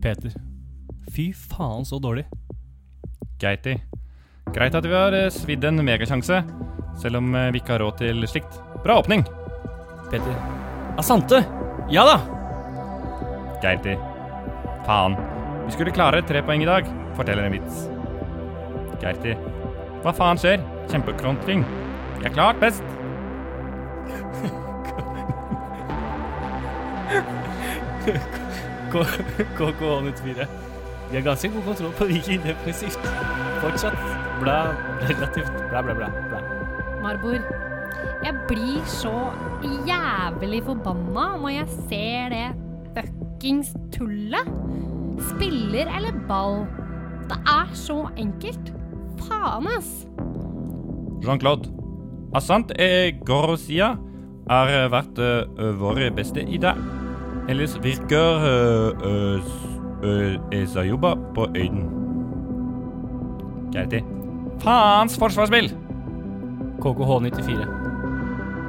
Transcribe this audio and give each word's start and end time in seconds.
Peter. 0.00 0.32
Fy 1.14 1.32
faen, 1.32 1.84
så 1.84 1.98
dårlig. 1.98 2.26
Geiti. 3.40 3.76
Greit 4.54 4.74
at 4.74 4.86
vi 4.86 4.94
har 4.94 5.14
eh, 5.16 5.30
svidd 5.32 5.64
en 5.64 5.84
megasjanse, 5.84 6.42
selv 7.00 7.20
om 7.20 7.34
eh, 7.34 7.50
vi 7.54 7.60
ikke 7.60 7.76
har 7.76 7.84
råd 7.84 8.00
til 8.00 8.26
slikt. 8.28 8.58
Bra 8.84 8.98
åpning! 9.02 9.24
Peter. 10.10 10.34
Asante! 10.98 11.42
Ja 11.92 12.04
da! 12.08 12.16
Geiti. 13.62 13.94
Faen. 14.88 15.16
Vi 15.66 15.76
skulle 15.76 15.94
klare 15.94 16.22
tre 16.26 16.42
poeng 16.42 16.64
i 16.64 16.70
dag, 16.70 16.88
forteller 17.18 17.46
en 17.46 17.56
vits. 17.58 17.84
Geiti. 19.04 19.36
Hva 20.00 20.12
faen 20.16 20.40
skjer? 20.40 20.58
Kjempekrontring. 20.90 21.64
Vi 22.18 22.24
er 22.26 22.34
klart 22.34 22.60
best. 22.62 22.84
KK94. 28.92 30.46
Vi 31.10 31.16
har 31.16 31.24
ganske 31.26 31.48
god 31.48 31.62
kontroll 31.66 31.92
på 31.98 32.06
Viking 32.06 32.42
defensivt. 32.44 33.06
Fortsatt 33.60 33.98
bla, 34.42 34.58
relativt 35.08 35.52
bla, 35.70 35.82
bla, 35.82 35.94
bla. 35.94 36.10
bla. 36.28 36.40
Marbor, 37.02 37.40
jeg 38.24 38.34
blir 38.48 38.84
så 38.86 39.14
jævlig 39.88 40.62
forbanna 40.64 41.24
når 41.40 41.54
jeg 41.54 41.66
ser 41.88 42.30
det 42.34 42.44
fuckings 42.94 43.72
tullet. 43.96 44.52
Spiller 45.32 45.90
eller 45.96 46.22
ball. 46.28 46.62
Det 47.30 47.40
er 47.42 47.74
så 47.74 48.04
enkelt. 48.16 48.72
Faen, 49.26 49.66
ass. 49.78 49.90
Jean-Claude. 51.26 51.74
Assant 52.34 52.70
e 52.78 53.10
Gorosia 53.26 53.96
har 54.50 54.72
vært 54.94 55.18
uh, 55.18 55.74
vår 55.80 56.06
beste 56.14 56.46
i 56.46 56.58
dag. 56.62 56.78
Ellers 57.50 57.72
virker 57.82 58.44
uh, 58.46 59.42
uh, 60.06 60.54
Esayoba 60.54 61.14
på 61.34 61.48
øyden. 61.56 61.82
Geiti. 63.74 64.04
Faens 64.62 65.18
forsvarsspill! 65.18 65.72
KKH94. 66.80 67.64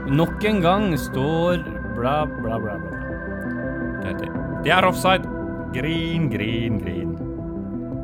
Nok 0.10 0.46
en 0.50 0.62
gang 0.62 1.00
står 1.00 1.62
bla, 1.96 2.26
bla, 2.26 2.58
bla, 2.58 2.78
bla. 2.82 3.02
Geiti. 4.02 4.32
Det 4.66 4.74
er 4.74 4.88
offside. 4.88 5.30
Grin, 5.76 6.26
grin, 6.32 6.80
grin. 6.82 7.14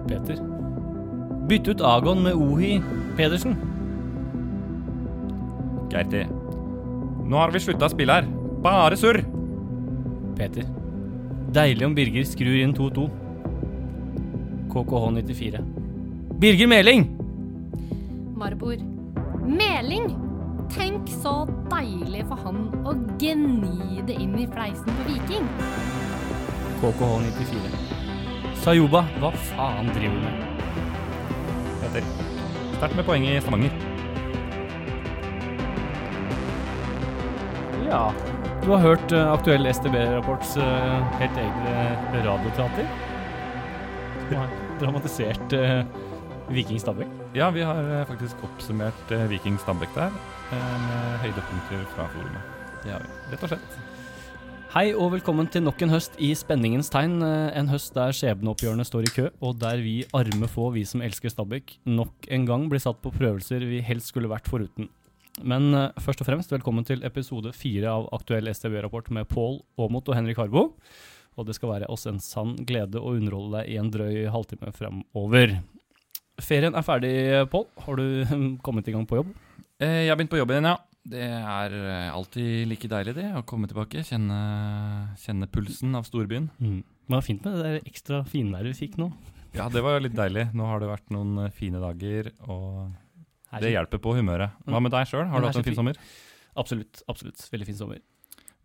Peter. 0.07 0.43
Bytt 1.49 1.67
ut 1.67 1.81
Agon 1.81 2.21
med 2.23 2.37
Ohi 2.37 2.77
Pedersen. 3.17 3.57
Geiti. 5.89 6.21
Nå 7.25 7.41
har 7.41 7.51
vi 7.55 7.63
slutta 7.65 7.89
å 7.89 7.95
spille 7.95 8.19
her. 8.19 8.29
Bare 8.61 8.99
surr. 8.99 9.36
Peter. 10.37 10.63
Deilig 11.53 11.85
om 11.87 11.95
Birger 11.97 12.25
skrur 12.27 12.59
inn 12.61 12.75
2-2. 12.77 13.07
KKH94. 14.73 15.63
Birger 16.39 16.67
Meling! 16.67 17.07
Marbor. 18.37 18.77
Meling! 19.47 20.11
Tenk 20.69 21.09
så 21.23 21.47
deilig 21.71 22.25
for 22.27 22.43
han 22.43 22.67
å 22.85 22.93
gni 23.17 24.03
det 24.05 24.17
inn 24.19 24.35
i 24.37 24.45
fleisen 24.51 24.99
på 24.99 25.07
Viking. 25.07 25.47
KKH94. 26.83 27.71
Sayoba, 28.61 29.05
hva 29.21 29.31
faen 29.49 29.89
driver 29.95 30.17
du 30.17 30.25
med? 30.27 30.47
Peter. 31.81 32.09
Sterkt 32.77 32.97
med 32.99 33.07
poeng 33.07 33.25
i 33.25 33.37
Stavanger. 33.41 33.85
Ja. 37.87 38.11
Du 38.67 38.73
har 38.75 38.81
hørt 38.83 39.13
uh, 39.15 39.29
aktuell 39.31 39.63
STB-rapports 39.71 40.57
uh, 40.59 41.05
helt 41.21 41.37
egne 41.39 41.75
radioteater? 42.25 42.89
Som 44.27 44.33
har 44.41 44.49
dramatisert 44.81 45.55
uh, 45.55 45.85
Viking 46.51 46.81
Stabæk. 46.83 47.13
Ja, 47.35 47.47
vi 47.55 47.63
har 47.63 47.79
eh, 47.79 48.03
faktisk 48.07 48.39
oppsummert 48.43 49.11
eh, 49.11 49.25
Viking 49.31 49.57
Stabæk 49.59 49.91
der, 49.95 50.13
eh, 50.55 50.67
med 50.83 51.17
høydepunkter 51.23 51.81
fra 51.91 52.05
forumet. 52.13 52.53
Det 52.83 52.93
har 52.93 53.03
vi, 53.03 53.09
rett 53.33 53.43
og 53.43 53.51
slett. 53.51 53.79
Hei 54.71 54.85
og 54.95 55.11
velkommen 55.15 55.49
til 55.51 55.65
nok 55.65 55.83
en 55.83 55.91
høst 55.91 56.15
i 56.23 56.31
spenningens 56.39 56.91
tegn. 56.93 57.17
Eh, 57.23 57.49
En 57.59 57.67
høst 57.71 57.95
der 57.95 58.15
skjebneoppgjørene 58.15 58.87
står 58.87 59.09
i 59.09 59.13
kø, 59.17 59.27
og 59.43 59.59
der 59.59 59.83
vi 59.83 59.97
arme 60.15 60.47
få, 60.51 60.69
vi 60.75 60.85
som 60.87 61.03
elsker 61.03 61.31
Stabæk, 61.35 61.77
nok 61.87 62.31
en 62.31 62.47
gang 62.47 62.67
blir 62.71 62.83
satt 62.83 63.03
på 63.03 63.11
prøvelser 63.15 63.63
vi 63.67 63.83
helst 63.83 64.11
skulle 64.13 64.31
vært 64.31 64.47
foruten. 64.47 64.87
Men 65.45 65.69
eh, 65.75 66.01
først 66.01 66.23
og 66.23 66.29
fremst, 66.29 66.51
velkommen 66.53 66.85
til 66.87 67.03
episode 67.05 67.51
fire 67.53 67.91
av 67.93 68.07
Aktuell 68.15 68.49
STB-rapport 68.49 69.11
med 69.13 69.27
Pål 69.29 69.59
Aamodt 69.77 70.09
og 70.09 70.17
Henrik 70.17 70.39
Harbo. 70.41 70.71
Og 71.37 71.45
det 71.45 71.53
skal 71.57 71.75
være 71.75 71.89
oss 71.93 72.07
en 72.09 72.21
sann 72.23 72.55
glede 72.65 72.97
å 72.97 73.13
underholde 73.13 73.59
deg 73.59 73.73
i 73.73 73.77
en 73.77 73.91
drøy 73.93 74.25
halvtime 74.33 74.73
fremover. 74.73 75.59
Ferien 76.41 76.77
er 76.77 76.85
ferdig, 76.85 77.13
Pål. 77.53 77.67
Har 77.85 78.01
du 78.01 78.57
kommet 78.65 78.89
i 78.89 78.95
gang 78.95 79.05
på 79.09 79.21
jobb? 79.21 79.31
Eh, 79.77 80.05
jeg 80.05 80.11
har 80.11 80.17
begynt 80.17 80.33
på 80.33 80.41
jobb 80.41 80.55
igjen, 80.55 80.71
ja. 80.71 80.77
Det 81.07 81.23
er 81.23 81.73
eh, 81.77 82.09
alltid 82.11 82.67
like 82.67 82.89
deilig 82.91 83.15
det, 83.15 83.29
å 83.37 83.45
komme 83.47 83.69
tilbake. 83.69 84.03
Kjenne, 84.03 84.37
kjenne 85.21 85.47
pulsen 85.53 85.95
av 85.95 86.07
storbyen. 86.09 86.49
Mm. 86.57 86.81
Det 86.81 87.13
var 87.13 87.25
fint 87.25 87.45
med 87.45 87.55
det 87.55 87.65
der 87.65 87.91
ekstra 87.93 88.23
finværet 88.27 88.73
vi 88.73 88.87
fikk 88.87 88.97
nå. 88.99 89.11
Ja, 89.55 89.69
det 89.71 89.81
var 89.85 90.01
litt 90.03 90.17
deilig. 90.17 90.49
Nå 90.57 90.65
har 90.67 90.81
det 90.81 90.89
vært 90.89 91.13
noen 91.13 91.45
eh, 91.45 91.53
fine 91.55 91.79
dager, 91.81 92.33
og 92.49 92.89
det 93.61 93.71
hjelper 93.73 94.01
på 94.03 94.13
humøret. 94.17 94.55
Hva 94.67 94.81
med 94.83 94.93
deg 94.93 95.09
sjøl? 95.09 95.25
Har 95.31 95.41
du 95.43 95.49
hatt 95.49 95.59
en 95.59 95.65
fin 95.65 95.77
sommer? 95.77 95.99
Absolutt. 96.57 97.03
absolutt. 97.07 97.41
Veldig 97.53 97.67
fin 97.69 97.79
sommer. 97.79 98.01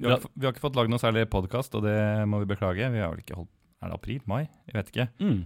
Vi 0.02 0.10
har, 0.10 0.22
vi 0.34 0.46
har 0.46 0.54
ikke 0.54 0.64
fått 0.64 0.78
lagd 0.78 0.90
noe 0.90 0.98
særlig 0.98 1.26
podkast, 1.30 1.74
og 1.78 1.84
det 1.86 1.96
må 2.26 2.40
vi 2.42 2.48
beklage. 2.50 2.88
Vi 2.90 3.02
har 3.02 3.12
vel 3.12 3.22
ikke 3.22 3.38
holdt 3.38 3.52
Er 3.82 3.90
det 3.90 3.98
april? 3.98 4.22
Mai? 4.30 4.46
Jeg 4.70 4.78
vet 4.78 4.90
ikke. 4.92 5.08
Mm. 5.22 5.40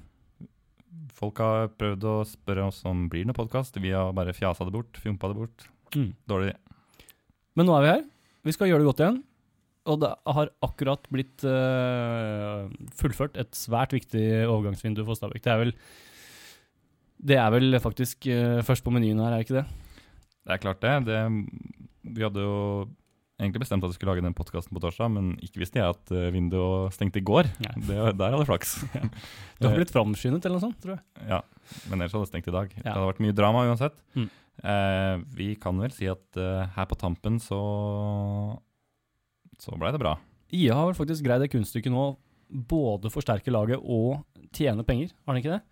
Folk 1.16 1.40
har 1.40 1.70
prøvd 1.76 2.04
å 2.08 2.16
spørre 2.28 2.66
oss 2.70 2.82
om 2.88 3.06
blir 3.12 3.24
det 3.24 3.30
noe 3.30 3.38
podkast. 3.38 3.76
Vi 3.80 3.92
har 3.92 4.12
bare 4.16 4.34
fjasa 4.36 4.66
det 4.68 4.74
bort, 4.74 5.00
fjompa 5.00 5.30
det 5.32 5.38
bort. 5.38 5.66
Mm. 5.96 6.10
Dårlig. 6.28 6.52
Men 7.56 7.68
nå 7.68 7.76
er 7.76 7.84
vi 7.84 7.92
her. 7.94 8.04
Vi 8.46 8.54
skal 8.54 8.70
gjøre 8.70 8.84
det 8.84 8.90
godt 8.90 9.02
igjen. 9.02 9.22
Og 9.86 10.00
det 10.02 10.10
har 10.36 10.50
akkurat 10.66 11.04
blitt 11.14 11.44
uh, 11.46 12.66
fullført 12.98 13.38
et 13.38 13.52
svært 13.56 13.94
viktig 13.94 14.26
overgangsvindu 14.48 15.04
for 15.06 15.18
Stabæk. 15.18 15.44
Det 15.44 15.52
er 15.52 15.62
vel 15.62 15.74
Det 17.16 17.38
er 17.40 17.50
vel 17.54 17.78
faktisk 17.82 18.28
eh, 18.30 18.60
først 18.66 18.84
på 18.84 18.92
menyen 18.94 19.20
her, 19.22 19.32
er 19.32 19.40
det 19.40 19.48
ikke 19.48 19.60
det? 19.60 19.66
Det 20.46 20.54
er 20.54 20.62
klart 20.62 20.84
det. 20.84 20.94
det. 21.08 21.20
Vi 22.16 22.22
hadde 22.22 22.44
jo 22.44 22.56
egentlig 23.40 23.64
bestemt 23.64 23.84
at 23.84 23.92
vi 23.92 23.96
skulle 23.98 24.14
lage 24.14 24.24
den 24.24 24.36
podkasten 24.36 24.72
på 24.76 24.80
torsdag, 24.80 25.10
men 25.12 25.34
ikke 25.44 25.60
visste 25.60 25.80
jeg 25.80 25.92
at 25.92 26.12
eh, 26.14 26.30
vinduet 26.34 26.94
stengte 26.96 27.20
i 27.20 27.26
går. 27.26 27.48
Det, 27.58 27.96
der 28.16 28.36
hadde 28.36 28.48
flaks. 28.48 28.78
Du 29.58 29.68
har 29.68 29.76
blitt 29.76 29.92
framskyndet 29.92 30.44
eller 30.44 30.58
noe 30.58 30.66
sånt, 30.66 30.78
tror 30.82 30.96
jeg. 30.96 31.28
Ja, 31.30 31.40
men 31.88 32.00
ellers 32.00 32.12
hadde 32.12 32.26
det 32.26 32.32
stengt 32.32 32.50
i 32.50 32.54
dag. 32.54 32.72
Det 32.76 32.84
hadde 32.84 33.08
vært 33.08 33.22
mye 33.24 33.36
drama 33.36 33.64
uansett. 33.68 33.96
Mm. 34.16 34.28
Eh, 34.72 35.14
vi 35.36 35.48
kan 35.60 35.80
vel 35.80 35.92
si 35.96 36.08
at 36.08 36.40
eh, 36.40 36.68
her 36.76 36.88
på 36.88 36.98
tampen 37.00 37.40
så 37.42 37.60
så 39.60 39.72
blei 39.80 39.92
det 39.94 40.00
bra. 40.02 40.16
IA 40.52 40.76
har 40.76 40.90
vel 40.90 40.98
faktisk 40.98 41.24
greid 41.24 41.42
det 41.42 41.52
kunststykket 41.52 41.92
nå, 41.92 42.10
både 42.68 43.10
forsterke 43.12 43.52
laget 43.52 43.80
og 43.80 44.20
tjene 44.54 44.84
penger, 44.86 45.12
har 45.24 45.34
den 45.34 45.42
ikke 45.42 45.56
det? 45.56 45.62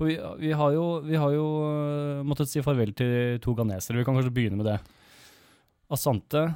For 0.00 0.08
vi, 0.08 0.14
vi 0.40 0.54
har 0.56 0.72
jo, 0.72 0.84
vi 1.04 1.18
har 1.20 1.34
jo 1.34 1.46
øh, 1.68 2.20
måttet 2.24 2.48
si 2.48 2.62
farvel 2.64 2.94
til 2.96 3.36
to 3.44 3.52
ghanesere. 3.52 3.98
Vi 3.98 4.04
kan 4.06 4.16
kanskje 4.16 4.32
begynne 4.32 4.56
med 4.56 4.64
det. 4.70 4.78
Asante, 5.92 6.46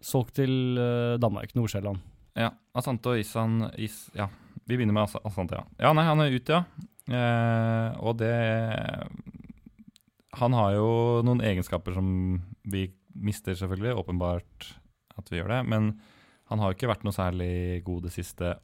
solgt 0.00 0.38
til 0.38 0.78
øh, 0.80 1.18
Danmark, 1.20 1.52
Nord-Sjælland. 1.52 2.00
Ja, 2.40 2.48
Asante 2.72 3.12
og 3.12 3.20
Isan 3.20 3.66
Is, 3.76 4.06
Ja, 4.16 4.30
vi 4.64 4.78
begynner 4.78 4.96
med 4.96 5.02
As 5.02 5.18
Asante, 5.20 5.60
ja. 5.60 5.66
Ja, 5.84 5.92
nei, 5.92 6.06
han 6.08 6.24
er 6.24 6.32
ute, 6.32 6.62
ja. 6.62 6.88
Eh, 7.12 8.00
og 8.00 8.16
det 8.22 8.32
Han 10.38 10.54
har 10.56 10.72
jo 10.72 11.20
noen 11.26 11.44
egenskaper 11.44 11.92
som 11.92 12.08
vi 12.64 12.86
mister, 13.12 13.52
selvfølgelig. 13.52 13.98
Åpenbart 14.00 14.70
at 15.18 15.28
vi 15.28 15.42
gjør 15.42 15.58
det. 15.58 15.62
Men 15.68 15.92
han 16.48 16.58
har 16.62 16.70
jo 16.70 16.78
ikke 16.78 16.88
vært 16.88 17.04
noe 17.04 17.12
særlig 17.12 17.82
god 17.84 18.06
det 18.08 18.16
siste 18.16 18.54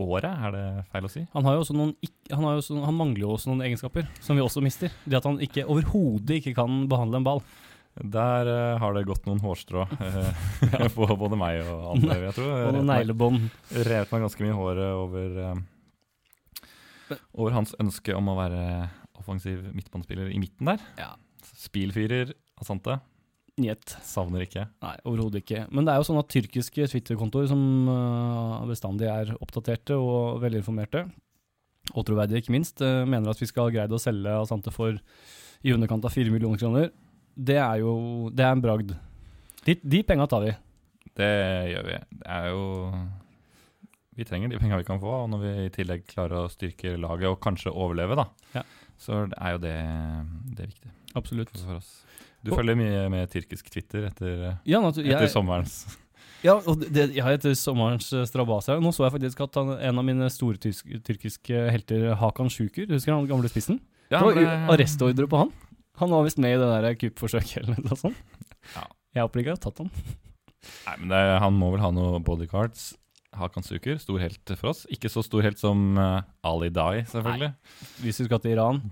året, 0.00 0.30
er 0.30 0.54
det 0.54 0.64
feil 0.92 1.06
å 1.06 1.10
si? 1.12 1.24
Han, 1.34 1.44
har 1.46 1.56
jo 1.56 1.64
også 1.64 1.76
noen, 1.76 1.92
han, 2.30 2.46
har 2.46 2.56
jo 2.56 2.62
også, 2.62 2.78
han 2.84 2.96
mangler 2.96 3.24
jo 3.24 3.34
også 3.34 3.50
noen 3.50 3.64
egenskaper, 3.66 4.08
som 4.24 4.38
vi 4.38 4.44
også 4.44 4.62
mister. 4.64 4.94
Det 5.04 5.18
at 5.18 5.28
han 5.28 5.40
ikke 5.44 5.66
overhodet 5.66 6.40
ikke 6.40 6.54
kan 6.56 6.86
behandle 6.90 7.20
en 7.20 7.28
ball. 7.28 7.44
Der 7.92 8.48
uh, 8.48 8.80
har 8.80 8.94
det 8.96 9.04
gått 9.04 9.26
noen 9.28 9.42
hårstrå 9.42 9.84
eh, 10.06 10.86
på 10.94 11.08
både 11.20 11.36
meg 11.36 11.60
og 11.66 11.90
andre, 11.92 12.16
jeg 12.30 12.36
tror. 12.38 12.52
Og 12.54 12.78
noen 12.78 12.88
neglebånd. 12.88 13.44
Revet 13.76 14.14
meg 14.14 14.24
ganske 14.24 14.46
mye 14.46 14.54
i 14.54 14.56
håret 14.56 14.94
over, 14.96 15.36
uh, 15.44 17.18
over 17.36 17.58
hans 17.58 17.76
ønske 17.82 18.16
om 18.16 18.32
å 18.32 18.38
være 18.40 18.64
offensiv 19.20 19.60
midtbanespiller 19.76 20.32
i 20.32 20.40
midten 20.40 20.72
der. 20.72 20.88
Ja. 20.98 21.12
Spilfyrer 21.52 22.32
Asante. 22.62 22.96
Njet. 23.60 23.96
Savner 24.06 24.46
ikke. 24.46 24.64
Nei, 24.80 24.94
overhodet 25.04 25.42
ikke. 25.42 25.66
Men 25.68 25.84
det 25.84 25.92
er 25.92 26.00
jo 26.00 26.06
sånn 26.08 26.20
at 26.22 26.30
tyrkiske 26.32 26.86
Twitter-kontoer 26.88 27.50
som 27.50 27.60
øh, 27.92 28.62
bestandig 28.70 29.10
er 29.12 29.34
oppdaterte 29.44 29.98
og 30.00 30.40
velinformerte, 30.40 31.04
og 31.92 32.06
troverdige 32.08 32.40
ikke 32.40 32.54
minst, 32.54 32.80
øh, 32.80 33.02
mener 33.04 33.28
at 33.28 33.42
vi 33.42 33.50
skal 33.50 33.68
ha 33.68 33.74
greid 33.74 33.92
å 33.92 34.00
selge 34.00 34.38
Asante 34.38 34.72
for 34.72 34.96
i 35.62 35.74
underkant 35.74 36.08
av 36.08 36.14
4 36.16 36.32
millioner 36.32 36.60
kroner. 36.60 36.88
Det 37.36 37.58
er 37.60 37.82
jo 37.82 38.30
det 38.32 38.46
er 38.46 38.56
en 38.56 38.64
bragd. 38.64 38.94
De, 39.66 39.76
de 39.76 40.00
penga 40.06 40.26
tar 40.30 40.46
vi. 40.46 40.54
Det 41.20 41.32
gjør 41.74 41.90
vi. 41.90 41.98
Det 42.22 42.30
er 42.32 42.48
jo 42.54 42.64
vi 44.16 44.24
trenger 44.28 44.50
de 44.52 44.58
penga 44.60 44.76
vi 44.76 44.84
kan 44.84 45.00
få, 45.00 45.12
og 45.24 45.30
når 45.32 45.40
vi 45.42 45.52
i 45.66 45.70
tillegg 45.72 46.06
klarer 46.10 46.42
å 46.44 46.50
styrke 46.52 46.96
laget 47.00 47.28
og 47.30 47.40
kanskje 47.40 47.72
overleve, 47.72 48.16
da, 48.16 48.26
Ja. 48.54 48.62
så 48.98 49.22
er 49.38 49.52
jo 49.56 49.58
det, 49.62 49.76
det 50.56 50.66
viktig 50.72 50.90
Absolutt. 51.16 51.50
for, 51.56 51.76
oss. 51.76 52.04
Du 52.44 52.50
Og- 52.52 52.58
følger 52.58 52.76
mye 52.76 53.08
med 53.10 53.30
tyrkisk 53.30 53.70
Twitter 53.70 54.06
etter, 54.08 54.58
Ja, 54.66 54.80
etter 54.88 55.02
jeg, 55.04 55.30
sommerens 55.30 55.96
ja, 56.42 56.56
og 56.58 56.80
det, 56.92 57.14
jeg 57.14 57.22
heter 57.24 57.54
sommerens 57.54 58.12
eh. 58.12 58.80
Nå 58.82 58.90
så 58.92 59.04
jeg 59.06 59.12
faktisk 59.14 59.40
at 59.44 59.54
han, 59.54 59.76
en 59.78 59.98
av 59.98 60.04
mine 60.04 60.28
store 60.30 60.58
tysk, 60.58 60.86
tyrkiske 61.06 61.70
helter, 61.70 62.14
Hakan 62.18 62.50
Sjukur, 62.50 62.88
husker 62.90 63.12
han 63.14 63.26
gamle 63.30 63.48
spissen? 63.48 63.78
Ja, 64.10 64.18
det 64.18 64.26
var 64.26 64.34
det, 64.34 64.48
arrestordre 64.74 65.28
på 65.30 65.38
han. 65.38 65.52
Han 66.00 66.10
var 66.10 66.24
visst 66.24 66.38
med 66.38 66.56
i 66.56 66.58
det 66.60 66.68
der 66.82 66.94
kuppforsøket 66.98 67.62
eller 67.62 67.78
noe 67.84 67.96
sånt. 67.96 68.16
Ja. 68.74 68.84
Jeg 69.14 69.22
håper 69.22 69.40
ikke 69.40 69.52
jeg 69.52 69.58
har 69.58 69.62
tatt 69.70 69.78
han. 69.78 69.90
Nei, 70.86 70.96
men 70.98 71.08
det, 71.12 71.16
er- 71.18 71.38
Han 71.40 71.54
må 71.58 71.70
vel 71.72 71.80
ha 71.80 71.90
noe 71.94 72.18
bodyguards. 72.20 72.96
Hakan 73.32 73.64
Suker, 73.64 73.96
stor 74.00 74.20
helt 74.20 74.52
for 74.60 74.72
oss. 74.72 74.82
Ikke 74.92 75.08
så 75.12 75.22
stor 75.24 75.44
helt 75.44 75.60
som 75.60 75.96
uh, 75.96 76.20
Ali 76.44 76.68
Dai, 76.72 77.04
selvfølgelig. 77.08 77.52
Hvis 78.02 78.20
vi 78.20 78.26
skal 78.28 78.42
til 78.44 78.54
Iran, 78.56 78.82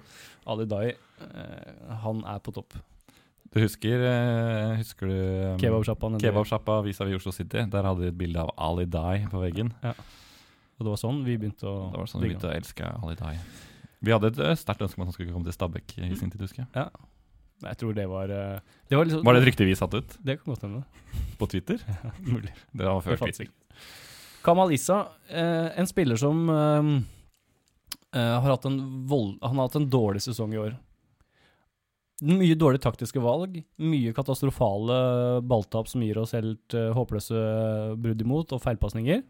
Ali 0.49 0.67
Dai, 0.71 0.95
uh, 1.21 1.93
han 2.05 2.23
er 2.25 2.41
på 2.45 2.55
topp. 2.57 2.79
Du 3.51 3.59
husker, 3.61 4.01
uh, 4.01 4.79
husker 4.79 5.11
du 5.11 5.19
um, 5.53 5.61
Kebabsjappa 5.61 6.13
kebab 6.23 6.87
vis-à-vis 6.87 7.21
Oslo 7.21 7.35
City? 7.37 7.67
Der 7.69 7.85
hadde 7.85 8.07
de 8.07 8.13
et 8.15 8.19
bilde 8.19 8.41
av 8.41 8.55
Ali 8.57 8.89
Dai 8.89 9.27
på 9.31 9.43
veggen. 9.43 9.75
Og 9.85 10.87
det 10.87 10.89
var 10.89 11.01
sånn 11.03 11.21
vi 11.27 11.37
begynte 11.37 11.69
å 11.69 11.91
Det 11.93 12.01
var 12.01 12.09
sånn 12.09 12.25
vi 12.25 12.33
begynte 12.33 12.49
å 12.49 12.57
elske 12.57 12.93
Ali 12.97 13.19
Dai. 13.21 13.35
Vi 14.01 14.17
hadde 14.17 14.33
et 14.33 14.61
sterkt 14.63 14.81
ønske 14.87 14.97
om 14.97 15.05
at 15.05 15.13
han 15.13 15.19
skulle 15.19 15.35
komme 15.35 15.45
til 15.51 15.59
Stabæk 15.59 15.99
i 16.01 16.15
sin 16.17 16.33
tid, 16.33 16.41
husker 16.41 16.63
jeg. 16.65 16.71
Ja. 16.73 16.89
Jeg 17.61 17.77
tror 17.77 17.93
det 17.93 18.07
var 18.09 18.31
Det 18.33 18.97
var, 18.97 19.05
liksom, 19.05 19.25
Var 19.27 19.37
det 19.37 19.41
et 19.43 19.49
rykte 19.51 19.67
vi 19.69 19.75
satte 19.77 19.99
ut 20.01 20.15
Det 20.25 20.39
kan 20.39 20.55
godt 20.55 20.63
hende. 20.65 20.79
på 21.37 21.49
Twitter? 21.53 21.83
Ja, 21.85 22.15
Mulig. 22.33 22.55
Det 22.73 22.87
var 22.87 23.03
før 23.05 23.19
Det 23.19 23.35
Twitter. 23.37 23.53
Kamal 24.45 24.73
Issa, 24.73 25.03
eh, 25.29 25.79
en 25.79 25.89
spiller 25.89 26.17
som 26.17 26.47
eh, 26.49 26.93
eh, 28.17 28.37
har 28.41 28.51
hatt 28.51 28.69
en 28.69 28.79
vold, 29.09 29.37
har 29.43 29.57
hatt 29.61 29.77
en 29.77 29.91
dårlig 29.91 30.23
sesong 30.25 30.55
i 30.55 30.63
år. 30.63 30.79
Mye 32.21 32.57
dårlige 32.59 32.85
taktiske 32.85 33.21
valg, 33.25 33.63
mye 33.81 34.13
katastrofale 34.17 35.41
balltap 35.49 35.89
som 35.89 36.03
gir 36.05 36.19
oss 36.21 36.35
helt 36.37 36.77
eh, 36.77 36.91
håpløse 36.97 37.45
brudd 38.01 38.25
imot, 38.25 38.53
og 38.53 38.61
feilpasninger. 38.65 39.23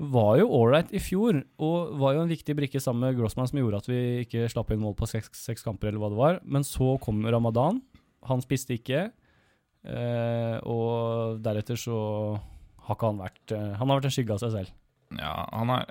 Var 0.00 0.36
jo 0.40 0.52
ålreit 0.56 0.94
i 0.96 1.00
fjor, 1.02 1.42
og 1.60 1.96
var 2.00 2.14
jo 2.16 2.22
en 2.24 2.30
viktig 2.30 2.54
brikke 2.56 2.80
sammen 2.80 3.08
med 3.08 3.18
Grossman 3.18 3.50
som 3.50 3.58
gjorde 3.60 3.82
at 3.82 3.90
vi 3.90 3.98
ikke 4.24 4.46
slapp 4.48 4.70
inn 4.72 4.80
mål 4.80 4.94
på 4.98 5.08
seks, 5.10 5.34
seks 5.34 5.66
kamper, 5.66 5.90
eller 5.90 6.00
hva 6.02 6.12
det 6.12 6.20
var. 6.20 6.38
Men 6.46 6.64
så 6.64 6.94
kom 7.02 7.20
Ramadan. 7.26 7.82
Han 8.30 8.42
spiste 8.44 8.78
ikke. 8.78 9.10
Eh, 9.84 10.56
og 10.68 11.42
deretter 11.44 11.78
så 11.80 11.98
har 12.90 12.98
ikke 12.98 13.10
han 13.12 13.20
vært 13.22 13.54
eh, 13.54 13.68
Han 13.78 13.86
har 13.86 14.00
vært 14.00 14.08
en 14.10 14.14
skygge 14.16 14.34
av 14.36 14.42
seg 14.42 14.54
selv. 14.56 14.74
Ja, 15.18 15.34
han 15.50 15.72
er 15.74 15.88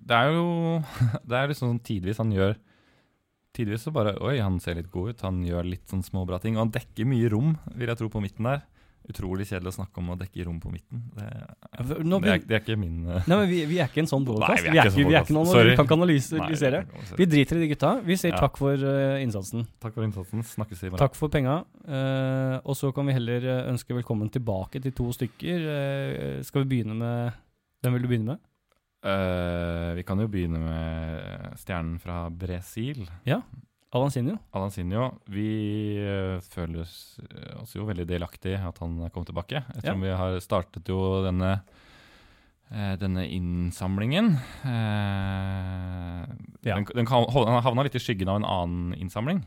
Det 0.00 0.16
er 0.16 0.30
jo 0.32 0.44
Det 1.28 1.36
er 1.38 1.50
liksom 1.50 1.74
sånn 1.74 1.82
tidvis 1.84 2.20
han 2.22 2.30
gjør 2.32 2.54
Tidvis 3.52 3.84
så 3.84 3.92
bare 3.92 4.14
Oi, 4.24 4.38
han 4.40 4.56
ser 4.64 4.78
litt 4.78 4.88
god 4.92 5.12
ut. 5.12 5.24
Han 5.26 5.42
gjør 5.44 5.66
litt 5.68 5.90
sånn 5.92 6.04
små 6.06 6.22
bra 6.28 6.38
ting. 6.40 6.56
Og 6.56 6.62
han 6.64 6.70
dekker 6.72 7.04
mye 7.04 7.28
rom, 7.28 7.50
vil 7.76 7.90
jeg 7.90 8.00
tro, 8.00 8.08
på 8.08 8.22
midten 8.24 8.48
der. 8.48 8.62
Utrolig 9.10 9.48
kjedelig 9.48 9.72
å 9.72 9.74
snakke 9.74 9.98
om 9.98 10.10
å 10.12 10.16
dekke 10.20 10.44
rom 10.46 10.60
på 10.62 10.70
midten. 10.70 11.00
Det, 11.16 11.24
Nå, 12.06 12.20
det, 12.22 12.30
er, 12.30 12.42
det 12.46 12.54
er 12.54 12.60
ikke 12.62 12.76
min 12.78 13.00
uh... 13.08 13.16
Nei, 13.26 13.36
men 13.40 13.48
vi, 13.50 13.56
vi 13.66 13.80
er 13.82 13.88
ikke 13.90 14.04
en 14.04 14.10
sånn 14.12 14.26
podcast. 14.28 14.62
Nei, 14.62 14.70
vi, 14.70 14.78
er 14.78 14.90
ikke, 14.92 15.06
vi 15.08 15.16
er 15.18 15.24
ikke 15.26 15.34
noen 15.36 15.50
Sorry. 15.50 15.72
Vi 15.72 15.78
kan 15.80 15.88
ikke 15.88 15.96
analyse- 15.98 16.36
Nei, 16.38 16.44
analysere. 16.46 16.82
Vi 17.18 17.26
driter 17.32 17.58
i 17.58 17.64
de 17.64 17.68
gutta. 17.72 17.90
Vi 18.06 18.18
sier 18.20 18.34
Ja. 18.36 18.42
takk 18.44 18.60
for 18.60 18.84
uh, 18.86 19.16
innsatsen. 19.24 19.66
Takk 19.82 19.96
for 19.98 20.06
innsatsen. 20.06 20.46
Snakkes 20.52 20.84
i 20.86 20.92
morgen. 20.92 21.02
Takk 21.02 21.18
for 21.18 21.34
penga. 21.34 21.56
Uh, 21.82 22.60
og 22.62 22.78
så 22.78 22.92
kan 22.94 23.10
vi 23.10 23.16
heller 23.18 23.48
ønske 23.72 23.96
velkommen 23.98 24.30
tilbake 24.32 24.78
til 24.86 24.94
to 24.94 25.10
stykker. 25.18 25.66
Skal 26.46 26.62
vi 26.64 26.70
begynne 26.76 26.94
med 27.02 27.42
Hvem 27.82 27.96
vil 27.98 28.06
du 28.06 28.10
begynne 28.12 28.36
med? 28.36 28.48
Vi 29.98 30.04
kan 30.06 30.20
jo 30.22 30.28
begynne 30.30 30.60
med 30.62 31.56
stjernen 31.58 31.96
fra 31.98 32.28
Brasil. 32.30 33.02
Alansinho? 33.92 34.38
Alansinho, 34.56 35.10
vi 35.28 36.00
eh, 36.00 36.38
føler 36.54 36.80
oss, 36.80 37.20
eh, 37.28 37.74
jo 37.76 37.84
veldig 37.84 38.06
delaktig 38.08 38.54
at 38.56 38.78
han 38.80 38.96
kom 39.12 39.26
tilbake. 39.28 39.60
Ettersom 39.74 40.00
vi 40.06 40.14
har 40.16 40.38
startet 40.40 40.88
jo 40.88 41.20
denne, 41.26 41.50
eh, 42.72 42.94
denne 43.00 43.26
innsamlingen. 43.28 44.32
Ja. 44.64 46.24
Den, 46.64 46.88
den 46.88 47.12
havna 47.12 47.84
litt 47.84 47.98
i 47.98 48.00
skyggen 48.00 48.32
av 48.32 48.40
en 48.40 48.48
annen 48.48 48.96
innsamling. 48.96 49.44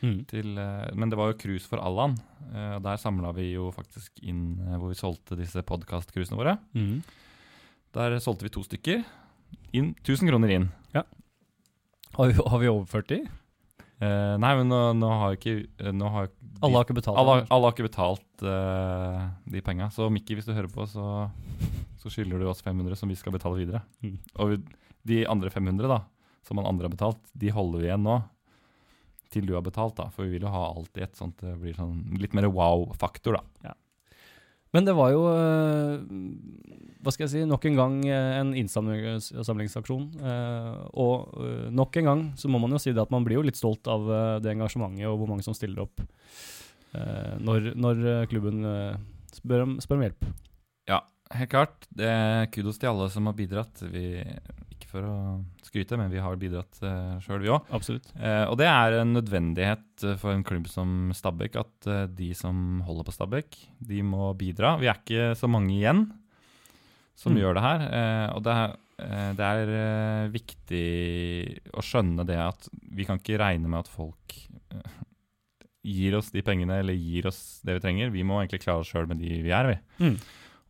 Mm. 0.00 0.18
Til, 0.30 0.56
men 0.96 1.12
det 1.12 1.18
var 1.20 1.32
jo 1.32 1.40
cruise 1.40 1.68
for 1.68 1.80
Allan. 1.82 2.16
Der 2.80 3.00
samla 3.00 3.32
vi 3.36 3.50
jo 3.50 3.70
faktisk 3.74 4.20
inn 4.24 4.56
hvor 4.78 4.88
vi 4.92 4.96
solgte 4.96 5.36
disse 5.36 5.60
podkast-cruisene 5.66 6.38
våre. 6.38 6.56
Mm. 6.76 7.00
Der 7.96 8.16
solgte 8.24 8.46
vi 8.46 8.54
to 8.56 8.64
stykker. 8.64 9.02
Inn, 9.76 9.92
1000 10.04 10.30
kroner 10.30 10.52
inn. 10.52 10.70
Har, 12.16 12.30
vi, 12.30 12.40
har 12.40 12.62
vi 12.62 12.70
overført 12.72 13.12
de? 13.12 13.26
Eh, 13.96 14.34
nei, 14.42 14.50
men 14.58 14.68
nå, 14.68 14.78
nå 14.98 15.08
har 15.22 15.36
ikke 15.38 15.54
eh, 15.64 15.92
nå 15.94 16.08
har, 16.12 16.28
de- 16.28 16.60
Alle 16.66 16.76
har 16.80 16.84
ikke 16.84 16.98
betalt? 16.98 17.16
alle, 17.20 17.36
alle 17.48 17.68
har 17.68 17.72
ikke 17.72 17.86
betalt 17.88 18.44
uh, 18.44 19.22
de 19.48 19.62
penga. 19.64 19.88
Så 19.94 20.10
Mikki, 20.12 20.36
hvis 20.36 20.48
du 20.48 20.52
hører 20.52 20.68
på, 20.72 20.84
så, 20.90 21.30
så 22.02 22.12
skylder 22.12 22.42
du 22.42 22.50
oss 22.50 22.60
500 22.64 22.98
som 23.00 23.08
vi 23.08 23.16
skal 23.16 23.32
betale 23.36 23.60
videre. 23.62 23.80
Mm. 24.04 24.18
Og 24.36 24.52
vi, 24.52 24.60
de 25.08 25.22
andre 25.30 25.52
500 25.54 25.88
da, 25.88 26.02
som 26.46 26.60
han 26.60 26.68
andre 26.68 26.90
har 26.90 26.96
betalt, 26.96 27.22
de 27.32 27.52
holder 27.54 27.84
vi 27.84 27.88
igjen 27.88 28.04
nå. 28.04 28.20
Til 29.32 29.48
du 29.48 29.56
har 29.56 29.64
betalt, 29.64 29.96
da. 29.98 30.10
For 30.14 30.26
vi 30.26 30.36
vil 30.36 30.44
jo 30.46 30.52
ha 30.52 30.68
alt 30.68 31.00
i 31.00 31.02
ett, 31.06 31.16
sånn 31.18 31.32
at 31.34 31.42
det 31.42 31.56
blir 31.62 31.74
sånn 31.78 32.18
litt 32.20 32.36
mer 32.36 32.46
wow-faktor, 32.52 33.40
da. 33.40 33.72
Men 34.74 34.86
det 34.86 34.94
var 34.98 35.12
jo 35.14 35.22
eh, 35.30 36.00
Hva 37.04 37.12
skal 37.14 37.26
jeg 37.26 37.32
si 37.32 37.44
Nok 37.48 37.66
en 37.70 37.78
gang 37.78 37.98
eh, 38.08 38.32
en 38.40 38.52
innsamlingsaksjon. 38.58 40.06
eh, 40.20 40.72
og 40.98 41.70
nok 41.72 42.00
en 42.00 42.10
gang 42.10 42.24
så 42.40 42.50
må 42.50 42.60
man 42.62 42.74
jo 42.74 42.82
si 42.82 42.94
det 42.94 43.04
at 43.04 43.14
man 43.14 43.26
blir 43.26 43.38
jo 43.40 43.46
litt 43.46 43.58
stolt 43.58 43.86
av 43.90 44.08
det 44.42 44.52
engasjementet 44.52 45.06
og 45.08 45.20
hvor 45.20 45.30
mange 45.30 45.46
som 45.46 45.56
stiller 45.56 45.86
opp 45.86 46.02
når, 46.96 47.74
når 47.76 47.98
klubben 48.30 48.62
spør, 49.34 49.66
om, 49.66 49.74
spør 49.84 49.98
om 49.98 50.04
hjelp. 50.06 50.28
Ja, 50.88 51.00
helt 51.36 51.50
klart. 51.52 51.88
Det 51.92 52.08
er 52.08 52.46
kudos 52.54 52.78
til 52.80 52.88
alle 52.88 53.10
som 53.12 53.28
har 53.28 53.36
bidratt. 53.36 53.82
Vi, 53.92 54.22
for 54.96 55.04
å 55.06 55.16
skryte, 55.66 55.98
men 56.00 56.08
vi 56.10 56.20
har 56.24 56.38
bidratt 56.40 56.78
uh, 56.82 57.16
sjøl, 57.20 57.42
vi 57.44 57.50
òg. 57.52 57.68
Absolutt. 57.76 58.08
Eh, 58.16 58.44
og 58.48 58.56
det 58.60 58.66
er 58.70 58.96
en 59.02 59.12
nødvendighet 59.12 60.04
eh, 60.08 60.16
for 60.20 60.32
en 60.32 60.44
klubb 60.46 60.66
som 60.72 61.10
Stabæk 61.14 61.58
at 61.60 61.88
uh, 61.92 62.04
de 62.08 62.30
som 62.38 62.80
holder 62.86 63.06
på 63.10 63.14
Stabæk, 63.14 63.58
de 63.92 64.00
må 64.06 64.30
bidra. 64.40 64.76
Vi 64.80 64.88
er 64.88 64.96
ikke 65.02 65.34
så 65.36 65.50
mange 65.52 65.74
igjen 65.76 66.06
som 67.16 67.32
Mm. 67.32 67.40
gjør 67.42 67.54
det 67.56 67.64
her. 67.64 67.84
Uh, 67.92 68.26
og 68.36 68.42
det 68.46 68.54
er, 68.56 68.74
det 69.36 69.46
er 69.52 70.30
viktig 70.32 70.86
å 71.76 71.84
skjønne 71.84 72.24
det 72.28 72.36
at 72.40 72.68
vi 72.96 73.04
kan 73.08 73.20
ikke 73.20 73.38
regne 73.40 73.68
med 73.68 73.82
at 73.84 73.92
folk 73.92 74.36
gir 75.86 76.16
oss 76.18 76.32
de 76.34 76.42
pengene 76.42 76.80
eller 76.80 76.96
gir 76.98 77.28
oss 77.30 77.60
det 77.64 77.76
vi 77.76 77.82
trenger. 77.84 78.10
Vi 78.14 78.24
må 78.26 78.40
egentlig 78.40 78.64
klare 78.64 78.82
oss 78.82 78.90
sjøl 78.90 79.06
med 79.10 79.20
de 79.22 79.36
vi 79.44 79.52
er, 79.54 79.68
vi. 79.70 79.76
Mm. 80.02 80.16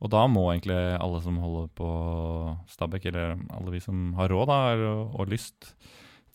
Og 0.04 0.10
da 0.12 0.26
må 0.28 0.42
egentlig 0.52 0.76
alle 1.00 1.20
som 1.24 1.38
holder 1.40 1.68
på 1.78 1.86
Stabæk, 2.68 3.06
eller 3.08 3.36
alle 3.56 3.72
vi 3.72 3.80
som 3.80 4.10
har 4.18 4.28
råd 4.28 4.46
da, 4.50 4.58
og, 4.76 5.14
og 5.20 5.30
lyst 5.32 5.72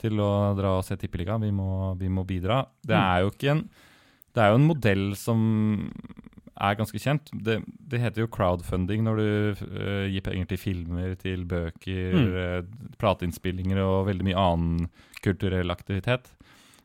til 0.02 0.18
å 0.18 0.32
dra 0.58 0.80
og 0.80 0.84
se 0.88 0.98
Tippeliga, 0.98 1.38
vi, 1.38 1.52
må- 1.54 1.94
vi 2.00 2.10
må 2.10 2.24
bidra. 2.26 2.64
Det 2.82 2.96
Mm. 2.98 3.06
er 3.06 3.20
jo 3.22 3.30
ikke 3.32 3.52
en 3.52 3.70
Det 4.34 4.40
er 4.42 4.50
jo 4.52 4.56
en 4.56 4.68
modell 4.68 5.14
som 5.20 5.92
er 6.62 6.76
ganske 6.80 6.96
kjent. 7.04 7.30
Det, 7.36 7.58
det 7.90 8.00
heter 8.00 8.22
jo 8.24 8.28
crowdfunding 8.32 9.04
når 9.04 9.18
du 9.20 9.66
uh, 9.66 10.06
gir 10.08 10.22
penger 10.24 10.48
til 10.48 10.58
filmer, 10.62 11.16
til 11.20 11.44
bøker, 11.44 12.14
Mm. 12.16 12.32
uh, 12.32 12.94
plateinnspillinger 12.98 13.82
og 13.84 14.08
veldig 14.08 14.24
mye 14.30 14.40
annen 14.40 14.90
kulturell 15.22 15.70
aktivitet. 15.70 16.30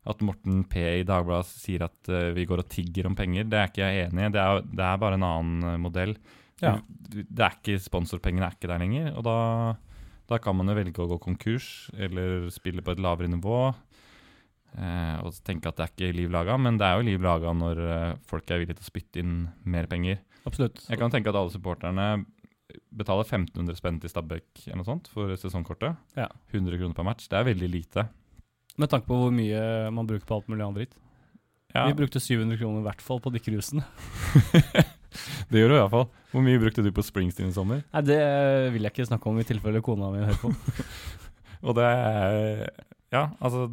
At 0.06 0.20
Morten 0.22 0.64
P. 0.70 0.82
i 1.00 1.04
Dagbladet 1.06 1.46
sier 1.46 1.82
at 1.86 2.10
uh, 2.10 2.32
vi 2.34 2.44
går 2.46 2.58
og 2.64 2.68
tigger 2.68 3.06
om 3.06 3.14
penger, 3.18 3.44
det 3.46 3.58
er 3.60 3.70
ikke 3.70 3.86
jeg 3.86 4.08
enig 4.10 4.26
i. 4.26 4.32
Det 4.34 4.46
det 4.76 4.84
er 4.90 4.98
bare 4.98 5.14
en 5.14 5.22
annen 5.30 5.80
modell. 5.86 6.16
Ja. 6.62 6.78
Det 7.10 7.42
er 7.42 7.58
ikke 7.58 7.80
Sponsorpengene 7.82 8.48
er 8.48 8.56
ikke 8.56 8.70
der 8.70 8.80
lenger. 8.80 9.10
Og 9.16 9.26
da, 9.26 9.36
da 10.30 10.38
kan 10.42 10.56
man 10.56 10.70
jo 10.70 10.76
velge 10.78 11.02
å 11.04 11.10
gå 11.10 11.18
konkurs 11.22 11.90
eller 11.96 12.48
spille 12.54 12.84
på 12.84 12.94
et 12.94 13.02
lavere 13.02 13.30
nivå. 13.32 13.58
Eh, 14.76 15.18
og 15.24 15.36
tenke 15.46 15.70
at 15.70 15.78
det 15.78 15.84
er 15.86 15.92
ikke 15.94 16.16
liv 16.16 16.32
laga, 16.32 16.56
men 16.60 16.76
det 16.80 16.88
er 16.88 16.98
jo 16.98 17.06
liv 17.06 17.22
laga 17.24 17.52
når 17.56 17.82
eh, 17.86 18.16
folk 18.28 18.50
er 18.50 18.60
villige 18.60 18.80
til 18.80 18.84
å 18.86 18.90
spytte 18.90 19.22
inn 19.22 19.36
mer 19.64 19.88
penger. 19.90 20.20
Absolutt. 20.46 20.82
Jeg 20.88 21.00
kan 21.00 21.12
tenke 21.12 21.32
at 21.32 21.38
alle 21.38 21.54
supporterne 21.54 22.08
betaler 22.96 23.24
1500 23.24 23.78
spenn 23.78 23.98
til 24.02 24.10
Stabæk 24.12 24.66
eller 24.66 24.82
noe 24.82 24.88
sånt 24.88 25.08
for 25.12 25.32
sesongkortet. 25.40 25.96
Ja. 26.18 26.28
100 26.52 26.76
kroner 26.80 26.96
per 26.98 27.06
match. 27.08 27.28
Det 27.30 27.38
er 27.38 27.48
veldig 27.48 27.70
lite. 27.72 28.06
Med 28.76 28.92
tanke 28.92 29.08
på 29.08 29.16
hvor 29.16 29.32
mye 29.32 29.60
man 29.94 30.08
bruker 30.08 30.26
på 30.28 30.36
alt 30.36 30.50
mulig 30.52 30.64
annet 30.66 30.82
dritt. 30.82 30.98
Ja, 31.74 31.86
Vi 31.88 31.96
brukte 31.98 32.20
700 32.20 32.58
kroner 32.60 32.82
i 32.82 32.86
hvert 32.86 33.02
fall 33.04 33.20
på 33.20 33.32
de 33.32 33.40
cruisene. 33.42 33.84
det 35.50 35.62
gjør 35.62 35.72
du 35.72 35.76
i 35.76 35.80
hvert 35.80 35.94
fall. 35.94 36.06
Hvor 36.32 36.44
mye 36.44 36.60
brukte 36.60 36.84
du 36.84 36.90
på 36.94 37.04
Springsteen 37.06 37.52
i 37.52 37.56
sommer? 37.56 37.82
Nei, 37.94 38.02
det 38.04 38.20
vil 38.74 38.84
jeg 38.86 38.92
ikke 38.94 39.08
snakke 39.08 39.30
om 39.30 39.38
i 39.40 39.46
tilfelle 39.48 39.82
kona 39.84 40.10
mi 40.12 40.24
hører 40.24 40.40
på. 40.42 40.52
Og 41.66 41.76
det 41.78 41.86
er 41.88 42.66
Ja, 43.14 43.28
altså 43.40 43.68